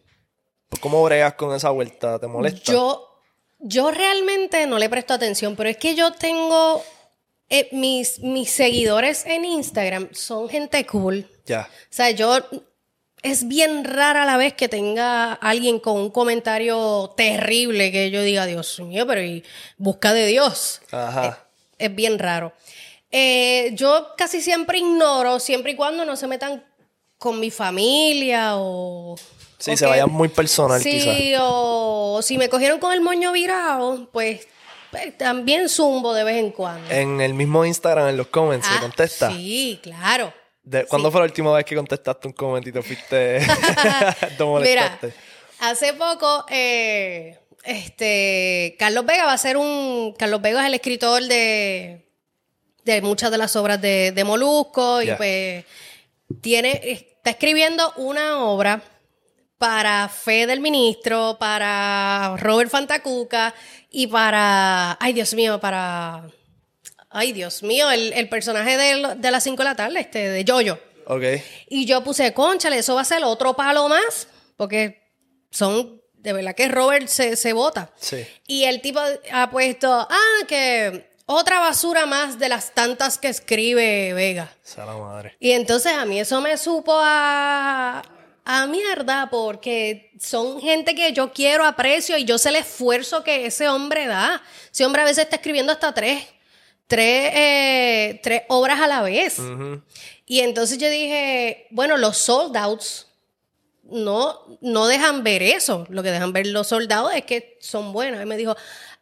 [0.81, 2.19] ¿cómo bregas con esa vuelta?
[2.19, 2.71] ¿Te molesta?
[2.71, 3.21] yo,
[3.59, 6.83] yo realmente no le presto atención, pero es que yo tengo.
[7.49, 11.27] eh, mis, mis seguidores en Instagram son gente cool.
[11.45, 11.67] Ya.
[11.69, 12.39] O sea, yo.
[13.21, 18.45] Es bien rara la vez que tenga alguien con un comentario terrible que yo diga,
[18.45, 19.43] Dios mío, pero y
[19.77, 20.81] busca de Dios.
[20.91, 21.45] Ajá.
[21.77, 22.53] Es bien raro.
[23.11, 26.63] Eh, yo casi siempre ignoro, siempre y cuando no se metan
[27.17, 29.17] con mi familia o...
[29.57, 31.17] Sí, o se que- vayan muy personal, sí, quizás.
[31.41, 34.47] o si me cogieron con el moño virado, pues,
[34.91, 36.89] pues, también zumbo de vez en cuando.
[36.89, 39.29] En el mismo Instagram, en los comments, se Ah, contesta.
[39.31, 40.33] Sí, claro.
[40.63, 42.33] De- ¿Cuándo fue la última vez que contestaste un
[42.71, 43.39] te fuiste...
[44.37, 44.99] te Mira,
[45.59, 50.13] hace poco, eh, este, Carlos Vega va a ser un.
[50.17, 52.07] Carlos Vega es el escritor de,
[52.85, 55.65] de muchas de las obras de, de Molusco y pues
[56.41, 58.81] tiene, está escribiendo una obra
[59.57, 63.53] para Fe del Ministro, para Robert Fantacuca
[63.91, 66.29] y para, ay Dios mío, para,
[67.09, 70.43] ay Dios mío, el, el personaje de, de las 5 de la tarde, este, de
[70.43, 70.79] Yoyo.
[71.07, 71.23] Ok.
[71.69, 75.11] Y yo puse, conchale, eso va a ser otro palo más, porque
[75.49, 77.91] son, de verdad que Robert se, se vota.
[77.99, 78.25] Sí.
[78.45, 78.99] Y el tipo
[79.31, 84.51] ha puesto, ah, que otra basura más de las tantas que escribe Vega.
[84.77, 85.35] Madre.
[85.39, 88.03] Y entonces a mí eso me supo a,
[88.45, 93.45] a mierda, porque son gente que yo quiero, aprecio y yo sé el esfuerzo que
[93.45, 94.41] ese hombre da.
[94.71, 96.23] Ese hombre a veces está escribiendo hasta tres,
[96.89, 99.37] tres, eh, tres obras a la vez.
[100.25, 103.07] Y entonces yo dije, bueno, los sold outs
[103.83, 105.85] no, no dejan ver eso.
[105.89, 108.21] Lo que dejan ver los soldados es que son buenos.
[108.21, 108.55] Y me dijo,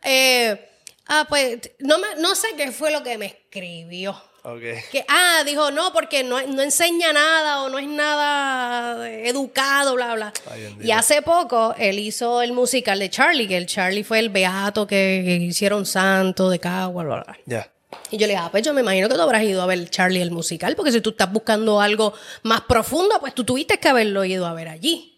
[0.04, 0.70] eh,
[1.08, 4.22] ah, pues, no, me, no sé qué fue lo que me escribió.
[4.44, 4.62] Ok.
[4.92, 10.16] Que, ah, dijo, no, porque no, no enseña nada o no es nada educado, bla,
[10.16, 10.34] bla.
[10.50, 14.30] Ay, y hace poco él hizo el musical de Charlie, que el Charlie fue el
[14.30, 17.38] beato que, que hicieron santo de Cagua, bla, bla.
[17.46, 17.72] Ya.
[18.12, 19.90] Y yo le dije, ah, pues yo me imagino que tú habrás ido a ver
[19.90, 23.90] Charlie el musical, porque si tú estás buscando algo más profundo, pues tú tuviste que
[23.90, 25.14] haberlo ido a ver allí.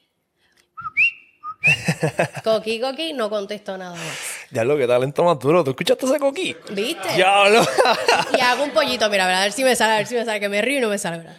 [2.44, 4.18] Coqui, Coqui no contestó nada más.
[4.52, 5.64] Ya lo que talento más duro.
[5.64, 6.56] ¿Tú escuchaste ese coquí?
[6.72, 7.14] ¿Viste?
[7.16, 7.62] Diablo.
[8.38, 10.40] Y hago un pollito, mira, a ver si me sale, a ver si me sale,
[10.40, 11.38] que me río y no me sale, ¿verdad?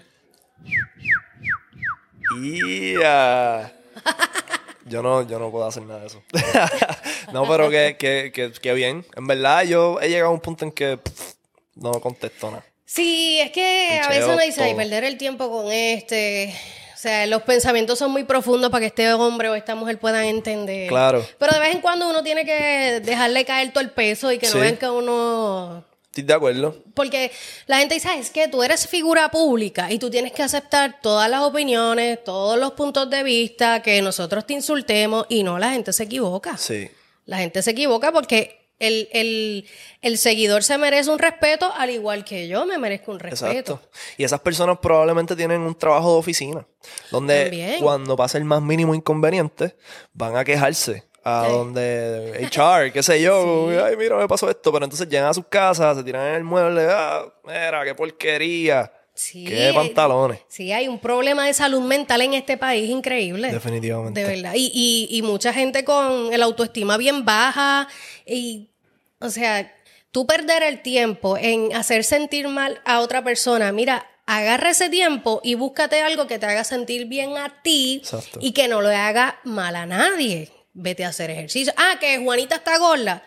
[2.42, 3.72] Ia.
[4.90, 6.22] Yo no, yo no puedo hacer nada de eso.
[7.33, 9.07] no, pero que, que, que, que bien.
[9.16, 11.35] En verdad, yo he llegado a un punto en que pff,
[11.76, 12.64] no contesto nada.
[12.85, 16.53] Sí, es que a veces uno dice, ay, perder el tiempo con este.
[16.92, 20.24] O sea, los pensamientos son muy profundos para que este hombre o esta mujer puedan
[20.24, 20.88] entender.
[20.88, 21.24] Claro.
[21.38, 24.46] Pero de vez en cuando uno tiene que dejarle caer todo el peso y que
[24.46, 24.55] Sí.
[24.57, 25.85] no vean que uno
[26.20, 26.76] Estoy de acuerdo.
[26.94, 27.30] Porque
[27.66, 31.00] la gente dice, "Ah, es que tú eres figura pública y tú tienes que aceptar
[31.00, 35.70] todas las opiniones, todos los puntos de vista, que nosotros te insultemos y no, la
[35.72, 36.56] gente se equivoca.
[36.56, 36.88] Sí.
[37.26, 39.66] La gente se equivoca porque el, el-
[40.00, 43.74] el seguidor se merece un respeto al igual que yo me merezco un respeto.
[43.74, 43.90] Exacto.
[44.16, 46.66] Y esas personas probablemente tienen un trabajo de oficina,
[47.11, 47.80] donde También.
[47.80, 49.76] cuando pasa el más mínimo inconveniente,
[50.14, 51.52] van a quejarse a Sí.
[51.52, 55.46] donde HR, qué sé yo, ay, mira, me pasó esto, pero entonces llegan a sus
[55.46, 58.92] casas, se tiran en el mueble, ah, mira, qué porquería.
[59.12, 60.38] Sí, Qué pantalones.
[60.48, 63.52] Sí, hay un problema de salud mental en este país increíble.
[63.52, 64.18] Definitivamente.
[64.18, 64.54] De verdad.
[64.56, 67.87] Y, y, y mucha gente con el autoestima bien baja.
[68.24, 68.70] Y,
[69.18, 69.70] o sea,
[70.11, 75.42] tú perder el tiempo en hacer sentir mal a otra persona, mira, agarra ese tiempo
[75.44, 78.38] y búscate algo que te haga sentir bien a ti Exacto.
[78.40, 80.48] y que no le haga mal a nadie.
[80.72, 81.72] Vete a hacer ejercicio.
[81.76, 83.22] Ah, que Juanita está gorda.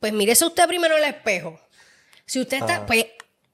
[0.00, 1.58] Pues mírese usted primero en el espejo.
[2.26, 2.66] Si usted Ah.
[2.66, 3.06] está, pues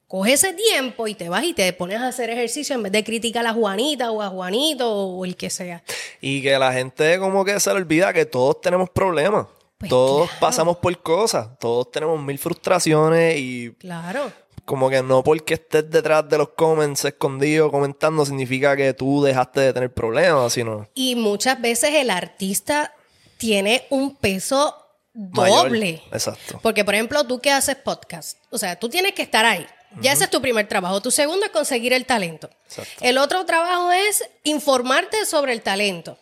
[0.07, 3.03] coge ese tiempo y te vas y te pones a hacer ejercicio en vez de
[3.03, 5.83] criticar a Juanita o a Juanito o el que sea.
[6.19, 9.45] Y que la gente como que se le olvida que todos tenemos problemas.
[9.77, 10.39] Pues todos claro.
[10.41, 11.47] pasamos por cosas.
[11.59, 14.31] Todos tenemos mil frustraciones y Claro.
[14.65, 19.61] como que no porque estés detrás de los comments escondido comentando significa que tú dejaste
[19.61, 22.93] de tener problemas, sino Y muchas veces el artista
[23.39, 24.75] tiene un peso
[25.13, 25.69] mayor.
[25.69, 26.03] doble.
[26.11, 26.59] Exacto.
[26.61, 29.65] Porque, por ejemplo, tú que haces podcast, o sea, tú tienes que estar ahí.
[30.01, 31.01] Ya ese es tu primer trabajo.
[31.01, 32.47] Tu segundo es conseguir el talento.
[32.65, 32.93] Exacto.
[33.01, 36.19] El otro trabajo es informarte sobre el talento.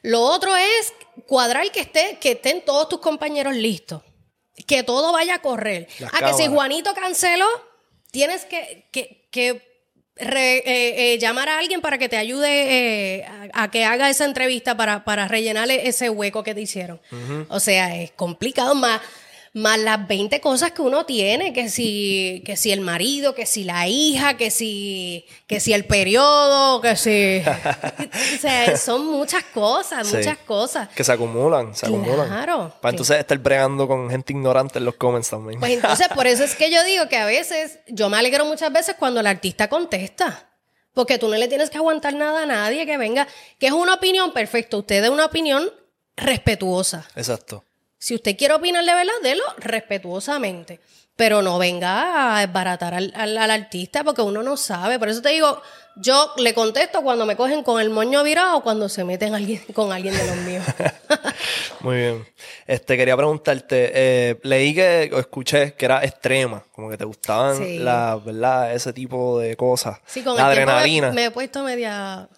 [0.00, 0.94] Lo otro es
[1.26, 4.00] cuadrar que, esté, que estén todos tus compañeros listos.
[4.66, 5.86] Que todo vaya a correr.
[5.98, 6.46] Las ah, que si.
[6.46, 7.46] Juanito canceló,
[8.10, 9.73] tienes que, que- que
[10.16, 14.08] re- eh, eh, llamar a alguien para que te ayude eh, a, a que haga
[14.10, 17.00] esa entrevista para, para rellenar ese hueco que te hicieron.
[17.48, 18.74] O sea, es complicado.
[18.74, 19.00] Más,
[19.56, 23.62] más las 20 cosas que uno tiene, que si, que si el marido, que si
[23.62, 27.40] la hija, que si, que si el periodo, que si...
[28.36, 30.16] o sea, son muchas cosas, Sí.
[30.16, 30.88] muchas cosas.
[30.88, 32.26] Que se acumulan, se acumulan.
[32.26, 32.74] Claro.
[32.80, 35.60] Para entonces estar bregando con gente ignorante en los comments también.
[35.60, 38.72] Pues entonces, por eso es que yo digo que a veces, yo me alegro muchas
[38.72, 40.50] veces cuando el artista contesta.
[40.94, 43.28] Porque tú no le tienes que aguantar nada a nadie que venga,
[43.60, 44.76] que es una opinión perfecta.
[44.78, 45.70] Usted dé una opinión
[46.16, 47.06] respetuosa.
[47.16, 47.64] Exacto.
[48.04, 50.80] Si usted quiere opinar de verdad, délo respetuosamente.
[51.16, 54.98] Pero no venga a desbaratar al, al- al artista porque uno no sabe.
[54.98, 55.62] Por eso te digo,
[55.96, 59.62] Yo le contesto cuando me cogen con el moño virado o cuando se meten alguien,
[59.74, 60.64] con alguien de los míos.
[61.80, 62.26] Muy bien.
[62.66, 67.56] Este, quería preguntarte, eh, leí que, o escuché que era extrema, como que te gustaban
[67.58, 67.78] Sí.
[67.78, 68.74] la, ¿verdad?
[68.74, 69.98] ese tipo de cosas.
[70.04, 71.12] Sí, con la el tiempo me- adrenalina.
[71.12, 72.28] me, he puesto media,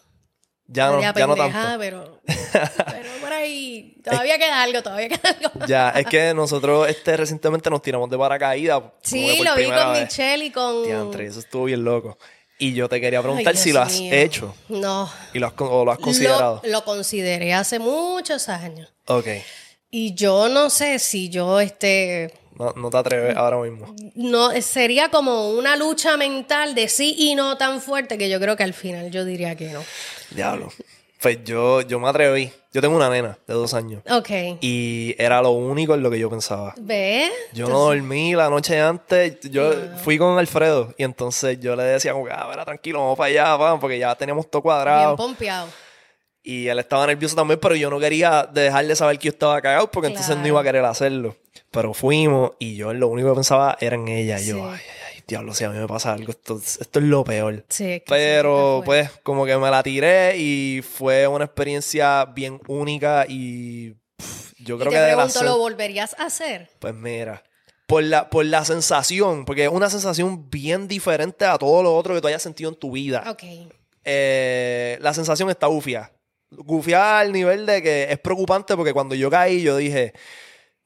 [0.66, 1.58] ya no, media ya no tanto.
[1.78, 3.08] pero, pero
[3.46, 5.50] ahí todavía queda algo, todavía queda algo.
[5.66, 8.82] Ya, es que nosotros este, recientemente nos tiramos de paracaídas.
[9.02, 10.02] Sí, lo vi con vez.
[10.02, 10.84] Michelle y con...
[10.84, 12.18] Diantre, eso estuvo bien loco.
[12.58, 14.12] Y yo te quería Ay, preguntar si lo has mío.
[14.14, 15.10] hecho No.
[15.34, 16.60] y lo has, o lo has considerado.
[16.64, 18.92] Lo, lo consideré hace muchos años.
[19.06, 19.26] Ok.
[19.90, 23.94] Y yo no sé si yo, este, No, no te atreves ahora mismo.
[24.14, 28.56] no, sería como una lucha mental de sí y no tan fuerte que yo creo
[28.56, 29.84] que al final yo diría que no.
[30.30, 30.72] Diablo.
[31.20, 32.52] Pues yo, yo me atreví.
[32.72, 34.02] Yo tengo una nena de dos años.
[34.10, 34.28] Ok.
[34.60, 36.74] Y era lo único en lo que yo pensaba.
[36.76, 37.30] ¿Ves?
[37.52, 39.40] Yo no dormí la noche antes.
[39.50, 39.72] Yo
[40.04, 43.58] fui con Alfredo y entonces yo le decía como ah, verá, tranquilo, vamos para allá,
[43.58, 45.16] pa", porque ya teníamos todo Bien cuadrado.
[45.16, 45.68] pompeado.
[46.42, 49.90] Y él estaba nervioso también, pero yo no quería dejarle saber que yo estaba cagado
[49.90, 50.48] porque entonces no Claro.
[50.48, 51.34] iba a querer hacerlo.
[51.70, 54.38] Pero fuimos y yo lo único que pensaba era en ella.
[54.38, 54.60] Y yo, Sí.
[54.62, 57.64] ay, ay, ay, diablo, si a mí me pasa algo, esto, esto es lo peor.
[57.68, 62.24] Sí, es que Pero sí, pues como que me la tiré y fue una experiencia
[62.26, 66.26] bien única y pff, yo Y creo te que de las pregunto, ¿lo volverías a
[66.26, 66.70] hacer?
[66.78, 67.42] pues mira,
[67.86, 72.14] por la, por la sensación, porque es una sensación bien diferente a todo lo otro
[72.14, 73.24] que tú hayas sentido en tu vida.
[73.28, 73.42] Ok.
[74.04, 76.12] Eh, la sensación está gufia.
[76.50, 80.12] Gufia al nivel de que es preocupante porque cuando yo caí yo dije,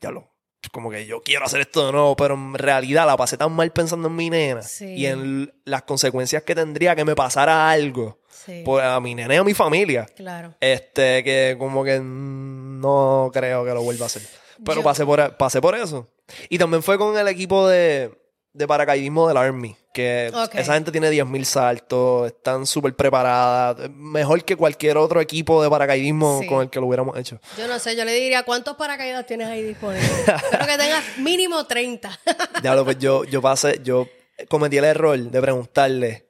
[0.00, 0.30] diablo,
[0.73, 3.70] como que yo quiero hacer esto de nuevo, pero en realidad la pasé tan mal
[3.73, 4.87] pensando en mi nena Sí.
[4.94, 8.62] y en las consecuencias que tendría que me pasara algo Sí.
[8.64, 10.07] pues, a mi nena y a mi familia.
[10.16, 10.55] Claro.
[10.61, 14.23] Este, que como que no creo que lo vuelva a hacer.
[14.64, 16.09] Pero Yo- pasé, por, pasé por eso.
[16.49, 18.12] Y también fue con el equipo de,
[18.53, 19.77] de paracaidismo del Army.
[19.93, 23.91] Que esa gente tiene 10.000 saltos, están súper preparadas.
[23.91, 26.47] Mejor que cualquier otro equipo de paracaidismo Sí.
[26.47, 27.41] con el que lo hubiéramos hecho.
[27.59, 30.09] Yo no sé, yo le diría, ¿cuántos paracaídas tienes ahí disponibles?
[30.29, 32.21] Espero que tengas mínimo 30.
[32.63, 34.07] Diablo, pues yo, yo pasé, yo
[34.49, 36.29] cometí el error de preguntarle.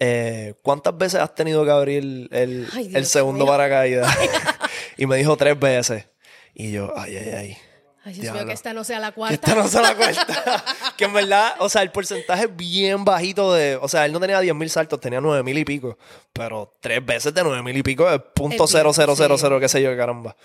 [0.00, 4.12] eh, ¿Cuántas veces has tenido que abrir el, Ay, el segundo paracaídas?
[4.96, 6.06] y me dijo tres veces.
[6.54, 7.58] Y yo, ay, ay, ay.
[8.06, 9.34] Ay, Dios mío, que esta no sea la Que cuarta.
[9.34, 10.64] esta no se la cuenta.
[10.96, 13.76] que en verdad, o sea, el porcentaje es bien bajito de.
[13.82, 15.98] O sea, él no tenía 10.000 saltos, tenía 9.000 y pico.
[16.32, 19.68] Pero tres veces de 9.000 y pico es punto Es cero cero cero cero, qué
[19.68, 20.36] sé yo, caramba.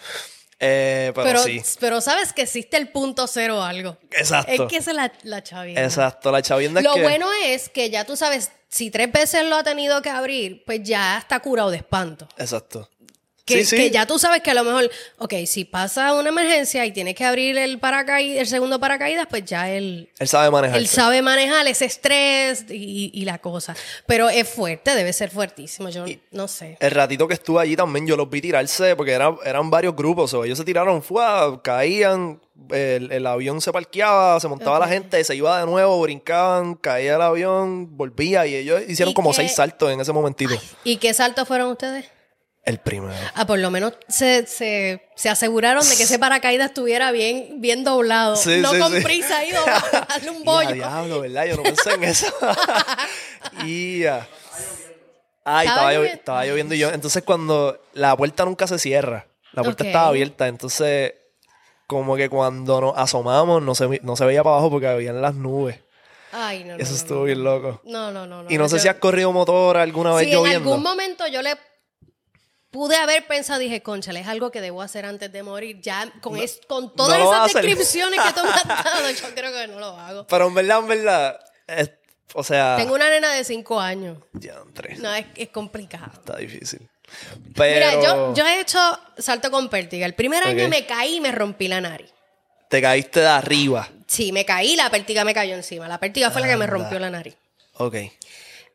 [0.64, 1.62] Eh, pero, Pero, sí.
[1.80, 3.98] pero sabes que existe el punto cero algo.
[4.12, 4.52] Exacto.
[4.52, 5.84] Es que esa es la, la chavienda.
[5.84, 7.02] Exacto, la chavienda es Lo que.
[7.02, 10.82] bueno es que ya tú sabes, si tres veces lo ha tenido que abrir, pues
[10.84, 12.28] ya está curado de espanto.
[12.38, 12.88] Exacto.
[13.54, 13.76] Que, sí, sí.
[13.78, 17.16] que ya tú sabes que a lo mejor, ok, si pasa una emergencia y tienes
[17.16, 20.78] que abrir el paracaídas, el segundo paracaídas, pues ya él, Él sabe manejar.
[20.78, 23.76] él sabe manejar ese estrés y, y la cosa.
[24.06, 25.90] Pero es fuerte, debe ser fuertísimo.
[25.90, 26.78] Yo no sé.
[26.80, 30.34] El ratito que estuve allí también yo los vi tirarse porque era- eran varios grupos.
[30.34, 31.62] o ellos se tiraron, ¡fua!
[31.64, 36.76] caían, el, el avión se parqueaba, se montaba la gente, se iba de nuevo, brincaban,
[36.76, 40.54] caía el avión, volvía y ellos hicieron ¿Y como qué- seis saltos en ese momentito.
[40.84, 42.06] ¿Y qué saltos fueron ustedes?
[42.64, 43.14] El primero.
[43.34, 47.84] Ah, por lo menos se, se, se aseguraron de que ese paracaídas estuviera bien, bien
[47.84, 48.36] doblado.
[48.36, 49.02] Sí, no sí, con sí.
[49.02, 50.74] prisa ahí doblado, darle un Y bollo.
[50.74, 51.46] diablo, ¿verdad?
[51.46, 52.28] Yo no pensé en eso.
[53.66, 54.28] y ya.
[55.44, 56.20] Ay, ¿Estaba estaba, llovi- lloviendo?
[56.20, 56.90] estaba lloviendo y yo.
[56.92, 60.48] Entonces, cuando la puerta nunca se cierra, la puerta estaba abierta.
[60.48, 61.14] Entonces,
[61.88, 65.34] como que cuando nos asomamos, no se, no se veía para abajo porque habían las
[65.34, 65.80] nubes.
[66.32, 66.76] Ay, no.
[66.76, 67.24] Eso no, estuvo no.
[67.26, 67.82] bien loco.
[67.86, 68.44] No, no, no.
[68.44, 71.28] no Y no sé yo- si has corrido motor alguna vez Si en algún momento
[71.28, 71.58] yo le
[72.72, 75.80] pude haber pensado, dije, conchale, es algo que debo hacer antes de morir.
[75.82, 79.52] Ya con, es, con todas no esas descripciones que tú me has dado, yo creo
[79.52, 80.26] que no lo hago.
[80.28, 81.92] Pero en verdad, en verdad, es-
[82.34, 84.18] o sea, Tengo una nena de 5 años.
[84.32, 86.12] diantre, No, es, es complicado.
[86.14, 86.88] está difícil.
[87.56, 88.80] Pero Mira, yo, yo he hecho
[89.18, 90.06] salto con pértiga.
[90.06, 92.10] El primer año me caí y me rompí la nariz.
[92.70, 93.90] te caíste de arriba.
[94.08, 95.90] Sí, me caí, la pértiga me cayó encima.
[95.90, 97.36] La pértiga fue la que me rompió la nariz.
[97.74, 97.96] Ok.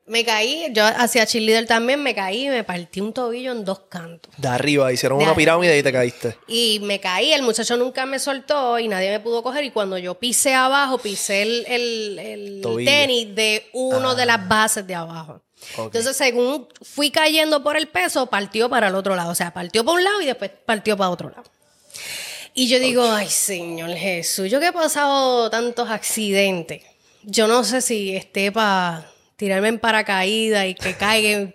[0.09, 3.81] Me caí, yo hacía cheerleader también, me caí y me partí un tobillo en dos
[3.89, 4.33] cantos.
[4.37, 6.37] De arriba, hicieron De una pirámide y te caíste.
[6.47, 9.65] Y me caí, el muchacho nunca me soltó y nadie me pudo coger.
[9.65, 14.87] Y cuando yo pisé abajo, pisé el, el- el tenis de uno de las bases
[14.87, 15.43] de abajo.
[15.77, 19.31] Entonces, según fui cayendo por el peso, partió para el otro lado.
[19.33, 21.43] O sea, partió para un lado y después partió para otro lado.
[22.55, 26.83] Y yo digo, ay, Señor Jesús, yo que he pasado tantos accidentes,
[27.25, 31.53] yo no sé si esté para tirarme en paracaídas y que caiga.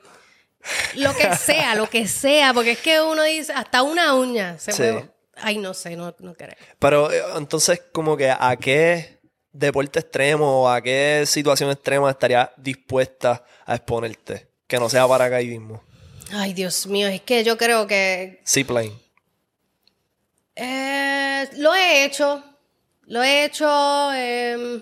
[0.95, 4.71] Lo que sea, lo que sea, porque es que uno dice, hasta una uña se
[4.71, 4.77] Sí.
[4.77, 5.09] puede.
[5.35, 6.55] Ay, no sé, no, no creo.
[6.77, 9.19] Pero eh, entonces, como que a qué
[9.51, 14.47] deporte extremo o a qué situación extrema estarías dispuesta a exponerte.
[14.67, 15.81] Que no sea paracaidismo.
[16.31, 18.93] Ay, Dios mío, es que yo creo que Seaplane.
[20.55, 22.43] eh, lo he hecho.
[23.07, 24.13] Lo he hecho.
[24.13, 24.81] em,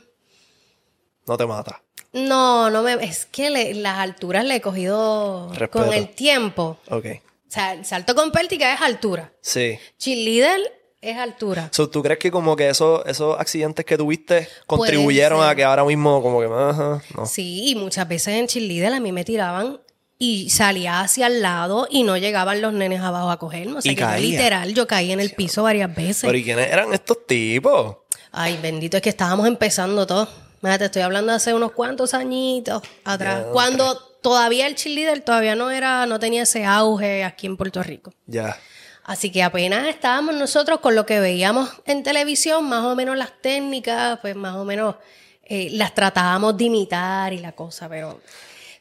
[1.25, 1.81] No te mata.
[2.13, 2.93] No, no me.
[3.03, 5.85] Es que le- las alturas le he cogido Respeto.
[5.85, 6.77] con el tiempo.
[6.89, 7.05] Ok.
[7.05, 9.31] O sea, el salto con pértiga es altura.
[9.41, 9.77] Sí.
[9.97, 10.59] Cheerleader
[11.01, 11.69] es altura.
[11.71, 15.83] So, ¿Tú crees que como que esos, esos accidentes que tuviste contribuyeron a que ahora
[15.85, 16.47] mismo como que...
[16.47, 17.25] No.
[17.25, 19.79] Sí, y muchas veces en cheerleader a mí me tiraban
[20.19, 23.77] y salía hacia el lado y no llegaban los nenes abajo a cogerme.
[23.77, 26.23] O sea, Y que yo literal, yo caí en el piso varias veces.
[26.25, 27.95] Pero ¿y quiénes eran estos tipos?
[28.31, 30.27] Ay, bendito, es que estábamos empezando todo.
[30.61, 33.43] Mira, te estoy hablando hace unos cuantos añitos atrás.
[33.45, 37.81] Ya, cuando todavía el cheerleader todavía no era, no tenía ese auge aquí en Puerto
[37.83, 38.13] Rico.
[38.25, 38.57] Ya.
[39.03, 43.31] Así que apenas estábamos nosotros con lo que veíamos en televisión, más o menos las
[43.41, 44.95] técnicas, pues más o menos
[45.43, 48.09] eh, las tratábamos de imitar y la cosa, pero...
[48.11, 48.19] O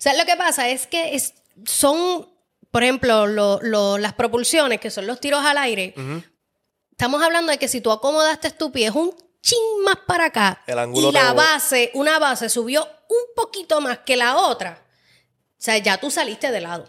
[0.00, 1.32] sea, lo que pasa es que es-
[1.64, 2.28] son,
[2.70, 5.94] por ejemplo, lo- lo- las propulsiones, que son los tiros al aire.
[6.90, 10.62] Estamos hablando de que si tú acomodaste tu pie, es un chin más para acá.
[10.66, 14.82] El ángulo y la base, una base subió un poquito más que la otra.
[15.52, 16.84] O sea, ya tú saliste de lado.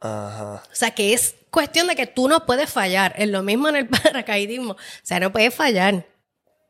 [0.00, 0.62] Ajá.
[0.70, 3.14] O sea, que es cuestión de que tú no puedes fallar.
[3.18, 4.72] Es lo mismo en el paracaidismo.
[4.72, 6.06] O sea, no puedes fallar.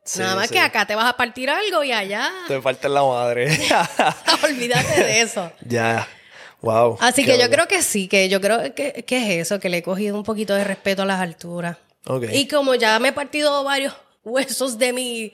[0.04, 0.54] Sí, Nada más sí.
[0.54, 2.30] que acá te vas a partir algo y allá.
[2.48, 3.56] Te falta la madre.
[4.44, 5.52] Olvídate de eso.
[5.66, 6.08] ya.
[6.62, 6.98] Wow.
[7.00, 9.78] Así que yo creo que sí, que yo creo que, que es eso, que le
[9.78, 11.78] he cogido un poquito de respeto a las alturas.
[12.06, 12.24] Ok.
[12.32, 13.94] Y como ya me he partido varios
[14.24, 15.32] huesos de mi,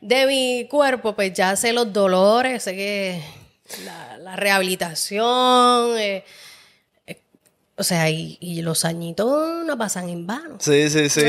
[0.00, 3.22] de mi cuerpo, pues ya sé los dolores, sé que
[3.84, 6.24] la, la rehabilitación, eh,
[7.06, 7.20] eh,
[7.76, 10.56] o sea, y, y los añitos no pasan en vano.
[10.60, 11.22] Sí, sí, sí.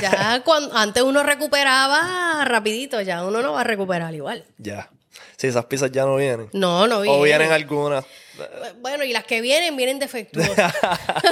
[0.00, 4.44] Ya cuando antes uno recuperaba rapidito, ya uno no va a recuperar igual.
[4.58, 4.90] Ya.
[5.36, 6.48] Sí, esas pizzas ya no vienen.
[6.52, 7.18] No, no viene.
[7.18, 8.04] O vienen algunas.
[8.80, 10.74] Bueno, y las que vienen, vienen defectuosas.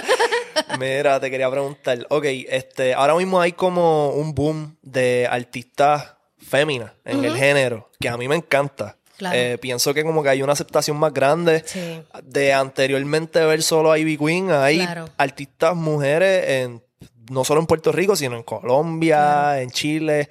[0.78, 2.06] Mira, te quería preguntar.
[2.10, 8.08] Ok, este, ahora mismo hay como un boom de artistas féminas en el género, que
[8.08, 8.96] a mí me encanta.
[9.16, 9.36] Claro.
[9.38, 12.02] Eh, pienso que como que hay una aceptación más grande Sí.
[12.24, 14.50] de anteriormente ver solo a Ivy Queen.
[14.50, 15.08] Hay Claro.
[15.16, 16.82] artistas mujeres en
[17.30, 20.28] no solo en Puerto Rico, sino en Colombia, en Chile.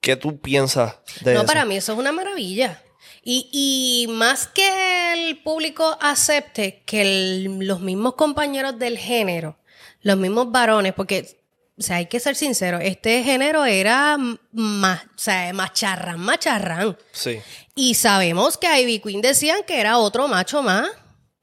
[0.00, 1.46] ¿Qué tú piensas de No, eso?
[1.46, 2.82] para mí eso es una maravilla.
[3.24, 9.56] Y, y más que el público acepte que el- los mismos compañeros del género,
[10.02, 11.38] los mismos varones, porque,
[11.78, 14.16] o sea, hay que ser sincero, este género era
[14.50, 16.96] más, o sea, macharrán, macharrán.
[17.12, 17.38] Sí.
[17.76, 20.88] Y sabemos que Ivy Queen decían que era otro macho más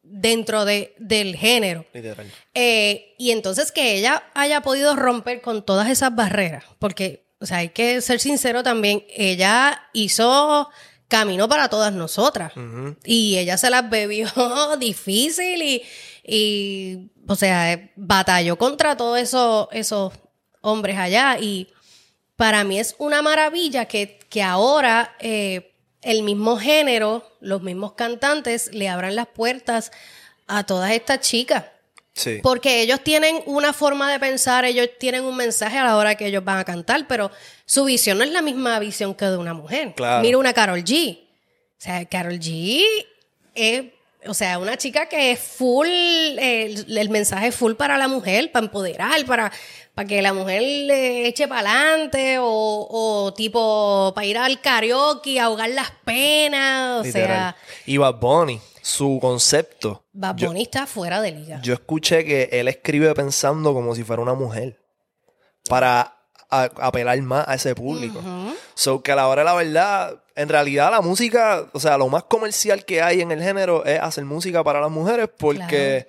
[0.03, 1.85] dentro de, del género.
[1.93, 2.29] Literal.
[2.53, 7.57] Eh, y entonces que ella haya podido romper con todas esas barreras, porque, o sea,
[7.57, 10.69] hay que ser sincero también, ella hizo
[11.09, 12.53] camino para todas nosotras.
[13.03, 14.29] Y ella se las bebió
[14.79, 15.83] difícil y,
[16.23, 20.13] y, o sea, eh, batalló contra todos esos, esos
[20.61, 21.37] hombres allá.
[21.39, 21.67] Y
[22.37, 28.73] para mí es una maravilla que, que ahora eh, el mismo género, los mismos cantantes
[28.73, 29.91] le abran las puertas
[30.47, 31.65] a todas estas chicas.
[32.13, 32.39] Sí.
[32.43, 36.27] Porque ellos tienen una forma de pensar, ellos tienen un mensaje a la hora que
[36.27, 37.31] ellos van a cantar, pero
[37.65, 39.93] su visión no es la misma visión que de una mujer.
[39.95, 40.21] Claro.
[40.21, 41.19] Mira una Carol G.
[41.21, 42.83] O sea, Carol G
[43.55, 43.83] es,
[44.25, 48.07] o sea, una chica que es full, eh, el, el mensaje es full para la
[48.07, 49.51] mujer, para empoderar, para,
[49.99, 52.45] para que la mujer le eche para adelante o,
[52.89, 57.27] o tipo para ir al karaoke, ahogar las penas, o Literal.
[57.27, 60.05] sea, Y Bad Bunny, su concepto.
[60.13, 61.59] Bad yo- Bunny está fuera de liga.
[61.63, 64.79] Yo escuché que él escribe pensando como si fuera una mujer
[65.67, 66.15] para
[66.49, 68.21] a- apelar más a ese público.
[68.75, 72.07] So que a la hora de la verdad, en realidad la música, o sea, lo
[72.07, 76.07] más comercial que hay en el género es hacer música para las mujeres porque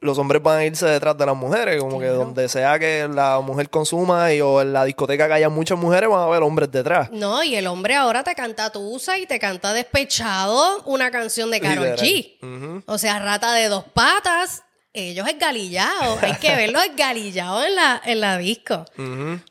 [0.00, 3.40] los hombres van a irse detrás de las mujeres, como que donde sea que la
[3.40, 6.70] mujer consuma y, o en la discoteca que haya muchas mujeres van a haber hombres
[6.70, 7.10] detrás.
[7.10, 11.60] No, y el hombre ahora te canta Tusa y te canta Despechado una canción de
[11.60, 12.82] Karol G.
[12.86, 16.22] O sea, Rata de dos patas, ellos esgalillados.
[16.22, 18.84] Hay que verlos esgalillados en la, en la disco.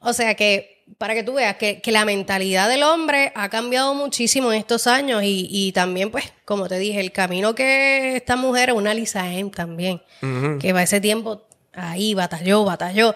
[0.01, 3.93] O sea que, para que tú veas que, que la mentalidad del hombre ha cambiado
[3.93, 8.35] muchísimo en estos años y, y también, pues, como te dije, el camino que esta
[8.35, 10.57] mujer, una Lisa M también, Ujú.
[10.59, 11.43] que va ese tiempo
[11.73, 13.11] ahí, batalló, batalló.
[13.11, 13.15] O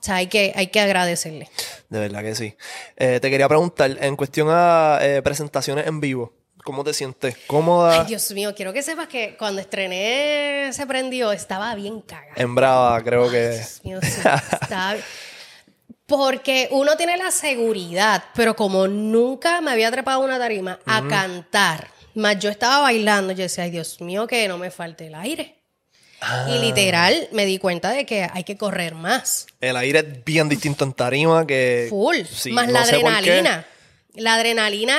[0.00, 1.50] sea, hay que, hay que agradecerle.
[1.88, 2.54] De verdad que sí.
[2.96, 7.36] Eh, te quería preguntar, en cuestión a eh, presentaciones en vivo, ¿cómo te sientes?
[7.48, 8.02] ¿Cómoda?
[8.02, 12.34] Ay, Dios mío, quiero que sepas que cuando estrené Se Prendió, estaba bien cagada.
[12.36, 13.48] En Brava, creo que.
[13.50, 14.08] Dios mío, sí,
[14.62, 15.04] estaba bien.
[16.08, 21.06] Porque uno tiene la seguridad, pero como nunca me había trepado a una tarima a
[21.06, 25.14] cantar Más yo estaba bailando, yo decía, ay Dios mío, que no me falte el
[25.14, 25.62] aire.
[26.22, 26.46] Ah.
[26.48, 29.46] Y literal me di cuenta de que hay que correr más.
[29.60, 31.88] El aire es bien distinto en tarima que...
[31.90, 32.16] Full.
[32.24, 33.66] Sí, más no la adrenalina.
[34.14, 34.96] La adrenalina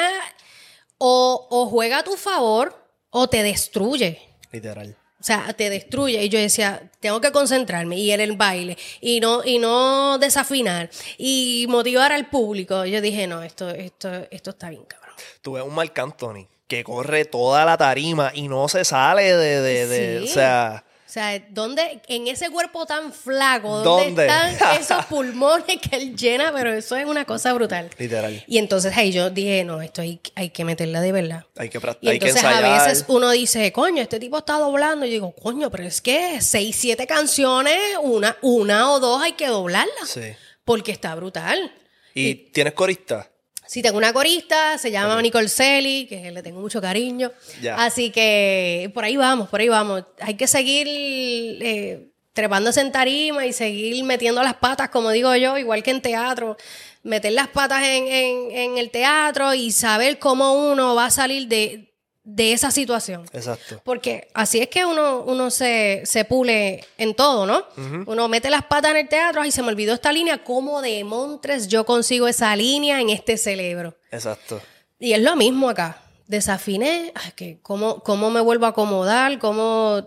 [1.00, 4.22] o, o juega a tu favor o te destruye.
[4.52, 4.96] Literal.
[5.20, 6.24] O sea, te destruye.
[6.24, 10.90] Y yo decía, tengo que concentrarme y en el baile y no, y no desafinar
[11.18, 12.86] y motivar al público.
[12.86, 15.16] Yo dije, no, esto, esto, esto está bien, cabrón.
[15.42, 19.62] Tú ves un Marc Anthony que corre toda la tarima y no se sale de...
[19.62, 20.26] de, de- Sí.
[20.30, 20.86] O sea...
[21.10, 24.52] O sea, ¿dónde, en ese cuerpo tan flaco, ¿dónde, ¿Dónde?
[24.52, 26.54] están esos pulmones que él llena?
[26.54, 27.90] Pero eso es una cosa brutal.
[27.98, 28.44] Literal.
[28.46, 31.46] Y entonces ahí yo dije, no, esto hay, hay que meterla de verdad.
[31.58, 34.60] Hay que, prac- Y hay que entonces a veces uno dice, coño, este tipo está
[34.60, 35.04] doblando.
[35.08, 39.32] Y yo digo, coño, pero es que seis, siete canciones, una, una o dos hay
[39.34, 40.10] que doblarlas.
[40.10, 40.22] Sí.
[40.64, 41.74] Porque está brutal.
[42.14, 43.32] ¿Y tienes corista?
[43.70, 47.32] Sí, tengo una corista, se llama Nicole Celi, que le tengo mucho cariño.
[47.62, 47.76] Ya.
[47.76, 50.06] Así que por ahí vamos, por ahí vamos.
[50.22, 55.56] Hay que seguir eh, trepándose en tarima y seguir metiendo las patas, como digo yo,
[55.56, 56.58] igual que en teatro.
[57.04, 61.48] Meter las patas en, en- en el teatro y saber cómo uno va a salir
[61.48, 61.89] de,
[62.24, 63.26] de esa situación.
[63.34, 63.82] Exacto.
[63.84, 67.66] Porque así es que uno, uno se, se pule en todo, ¿no?
[68.06, 71.04] Uno mete las patas en el teatro, y se me olvidó esta línea, ¿cómo de
[71.04, 73.96] Montres yo consigo esa línea en este cerebro?
[74.12, 74.62] Exacto.
[75.00, 76.02] Y es lo mismo acá.
[76.28, 79.40] Desafiné, ay, que ¿cómo, ¿cómo me vuelvo a acomodar?
[79.40, 80.04] ¿Cómo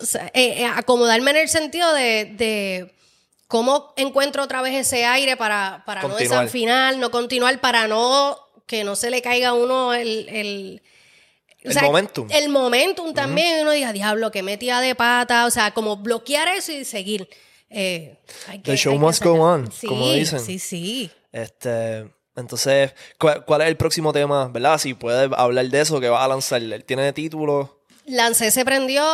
[0.00, 2.94] o sea, eh, eh, acomodarme en el sentido de, de
[3.48, 8.84] cómo encuentro otra vez ese aire para, para no desafinar, no continuar, para no que
[8.84, 10.82] no se le caiga a uno el, el,
[11.64, 12.28] o El momentum.
[12.30, 13.62] El momentum también.
[13.62, 15.46] Uno diga, diablo, que metía de pata.
[15.46, 17.28] O sea, como bloquear eso y seguir.
[17.70, 20.40] Eh, hay que- The show hay que must go on, Sí, como dicen.
[20.40, 21.10] Sí, sí.
[21.32, 22.06] Este,
[22.36, 24.78] entonces, ¿cuál, cuál es el próximo tema, verdad?
[24.78, 26.60] Si puedes hablar de eso que vas a lanzar.
[26.86, 27.78] Tiene título.
[28.04, 29.04] Lancé se prendió,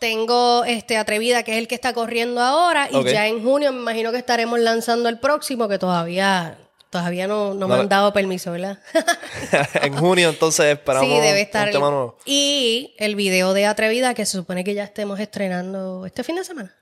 [0.00, 3.80] tengo este Atrevida, que es el que está corriendo ahora, y ya en junio me
[3.80, 6.56] imagino que estaremos lanzando el próximo, que todavía,
[6.90, 8.78] todavía no, no me han dado permiso, ¿verdad?
[9.82, 11.66] en junio, entonces esperamos sí, debe estar.
[11.68, 12.18] un tema nuevo.
[12.24, 16.44] Y el video de Atrevida, que se supone que ya estemos estrenando este fin de
[16.44, 16.74] semana.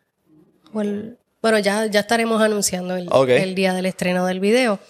[0.72, 4.80] O el- bueno, ya, ya estaremos anunciando el, el día del estreno del video.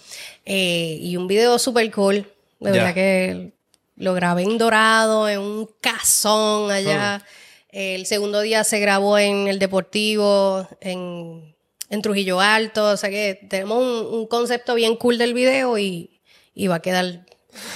[0.45, 2.31] Eh, y un video súper cool.
[2.59, 3.51] De verdad que
[3.95, 7.23] lo grabé en Dorado, en un casón allá.
[7.69, 11.55] El segundo día se grabó en el Deportivo, en,
[11.89, 12.85] en Trujillo Alto.
[12.89, 16.21] O sea que tenemos un, un concepto bien cool del video y,
[16.53, 17.25] y va a quedar.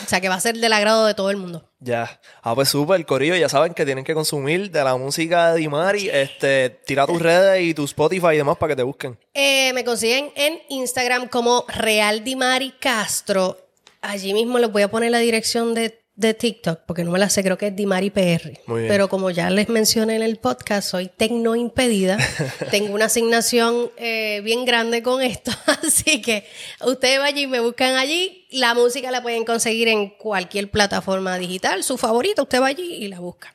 [0.05, 1.67] O sea que va a ser del agrado de todo el mundo.
[1.79, 2.21] Ya.
[2.43, 3.35] Ah, pues súper, Corillo.
[3.35, 6.09] Ya saben que tienen que consumir de la música de Dimari.
[6.09, 9.17] Este, tira tus redes y tu Spotify y demás para que te busquen.
[9.33, 13.57] Eh, me consiguen en Instagram como Real Dimari Castro.
[14.01, 17.29] Allí mismo les voy a poner la dirección de, de TikTok, porque no me la
[17.29, 18.59] sé, creo que es Dimari PR.
[18.67, 18.87] Muy bien.
[18.87, 22.17] Pero como ya les mencioné en el podcast, soy tecno impedida.
[22.71, 25.51] Tengo una asignación eh, bien grande con esto.
[25.85, 26.45] Así que
[26.85, 28.45] ustedes vayan y me buscan allí.
[28.51, 31.83] La música la pueden conseguir en cualquier plataforma digital.
[31.83, 33.53] Su favorita, usted va allí y la busca.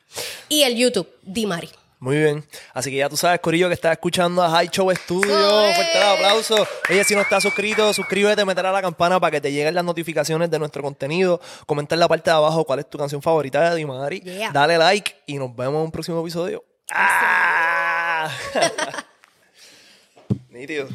[0.49, 1.69] Y el YouTube, Dimari.
[1.99, 2.43] Muy bien.
[2.73, 5.33] Así que ya tú sabes, Corillo, que estás escuchando a High Show Studio.
[5.33, 6.67] Fuerte el aplauso.
[6.89, 9.83] Oye, si no estás suscrito, suscríbete, meter a la campana para que te lleguen las
[9.83, 11.41] notificaciones de nuestro contenido.
[11.65, 14.19] Comenta en la parte de abajo cuál es tu canción favorita de Dimari.
[14.21, 14.51] Yeah.
[14.51, 16.63] Dale like y nos vemos en un próximo episodio.
[16.91, 18.29] ¡Ah!
[20.49, 20.87] Nítido.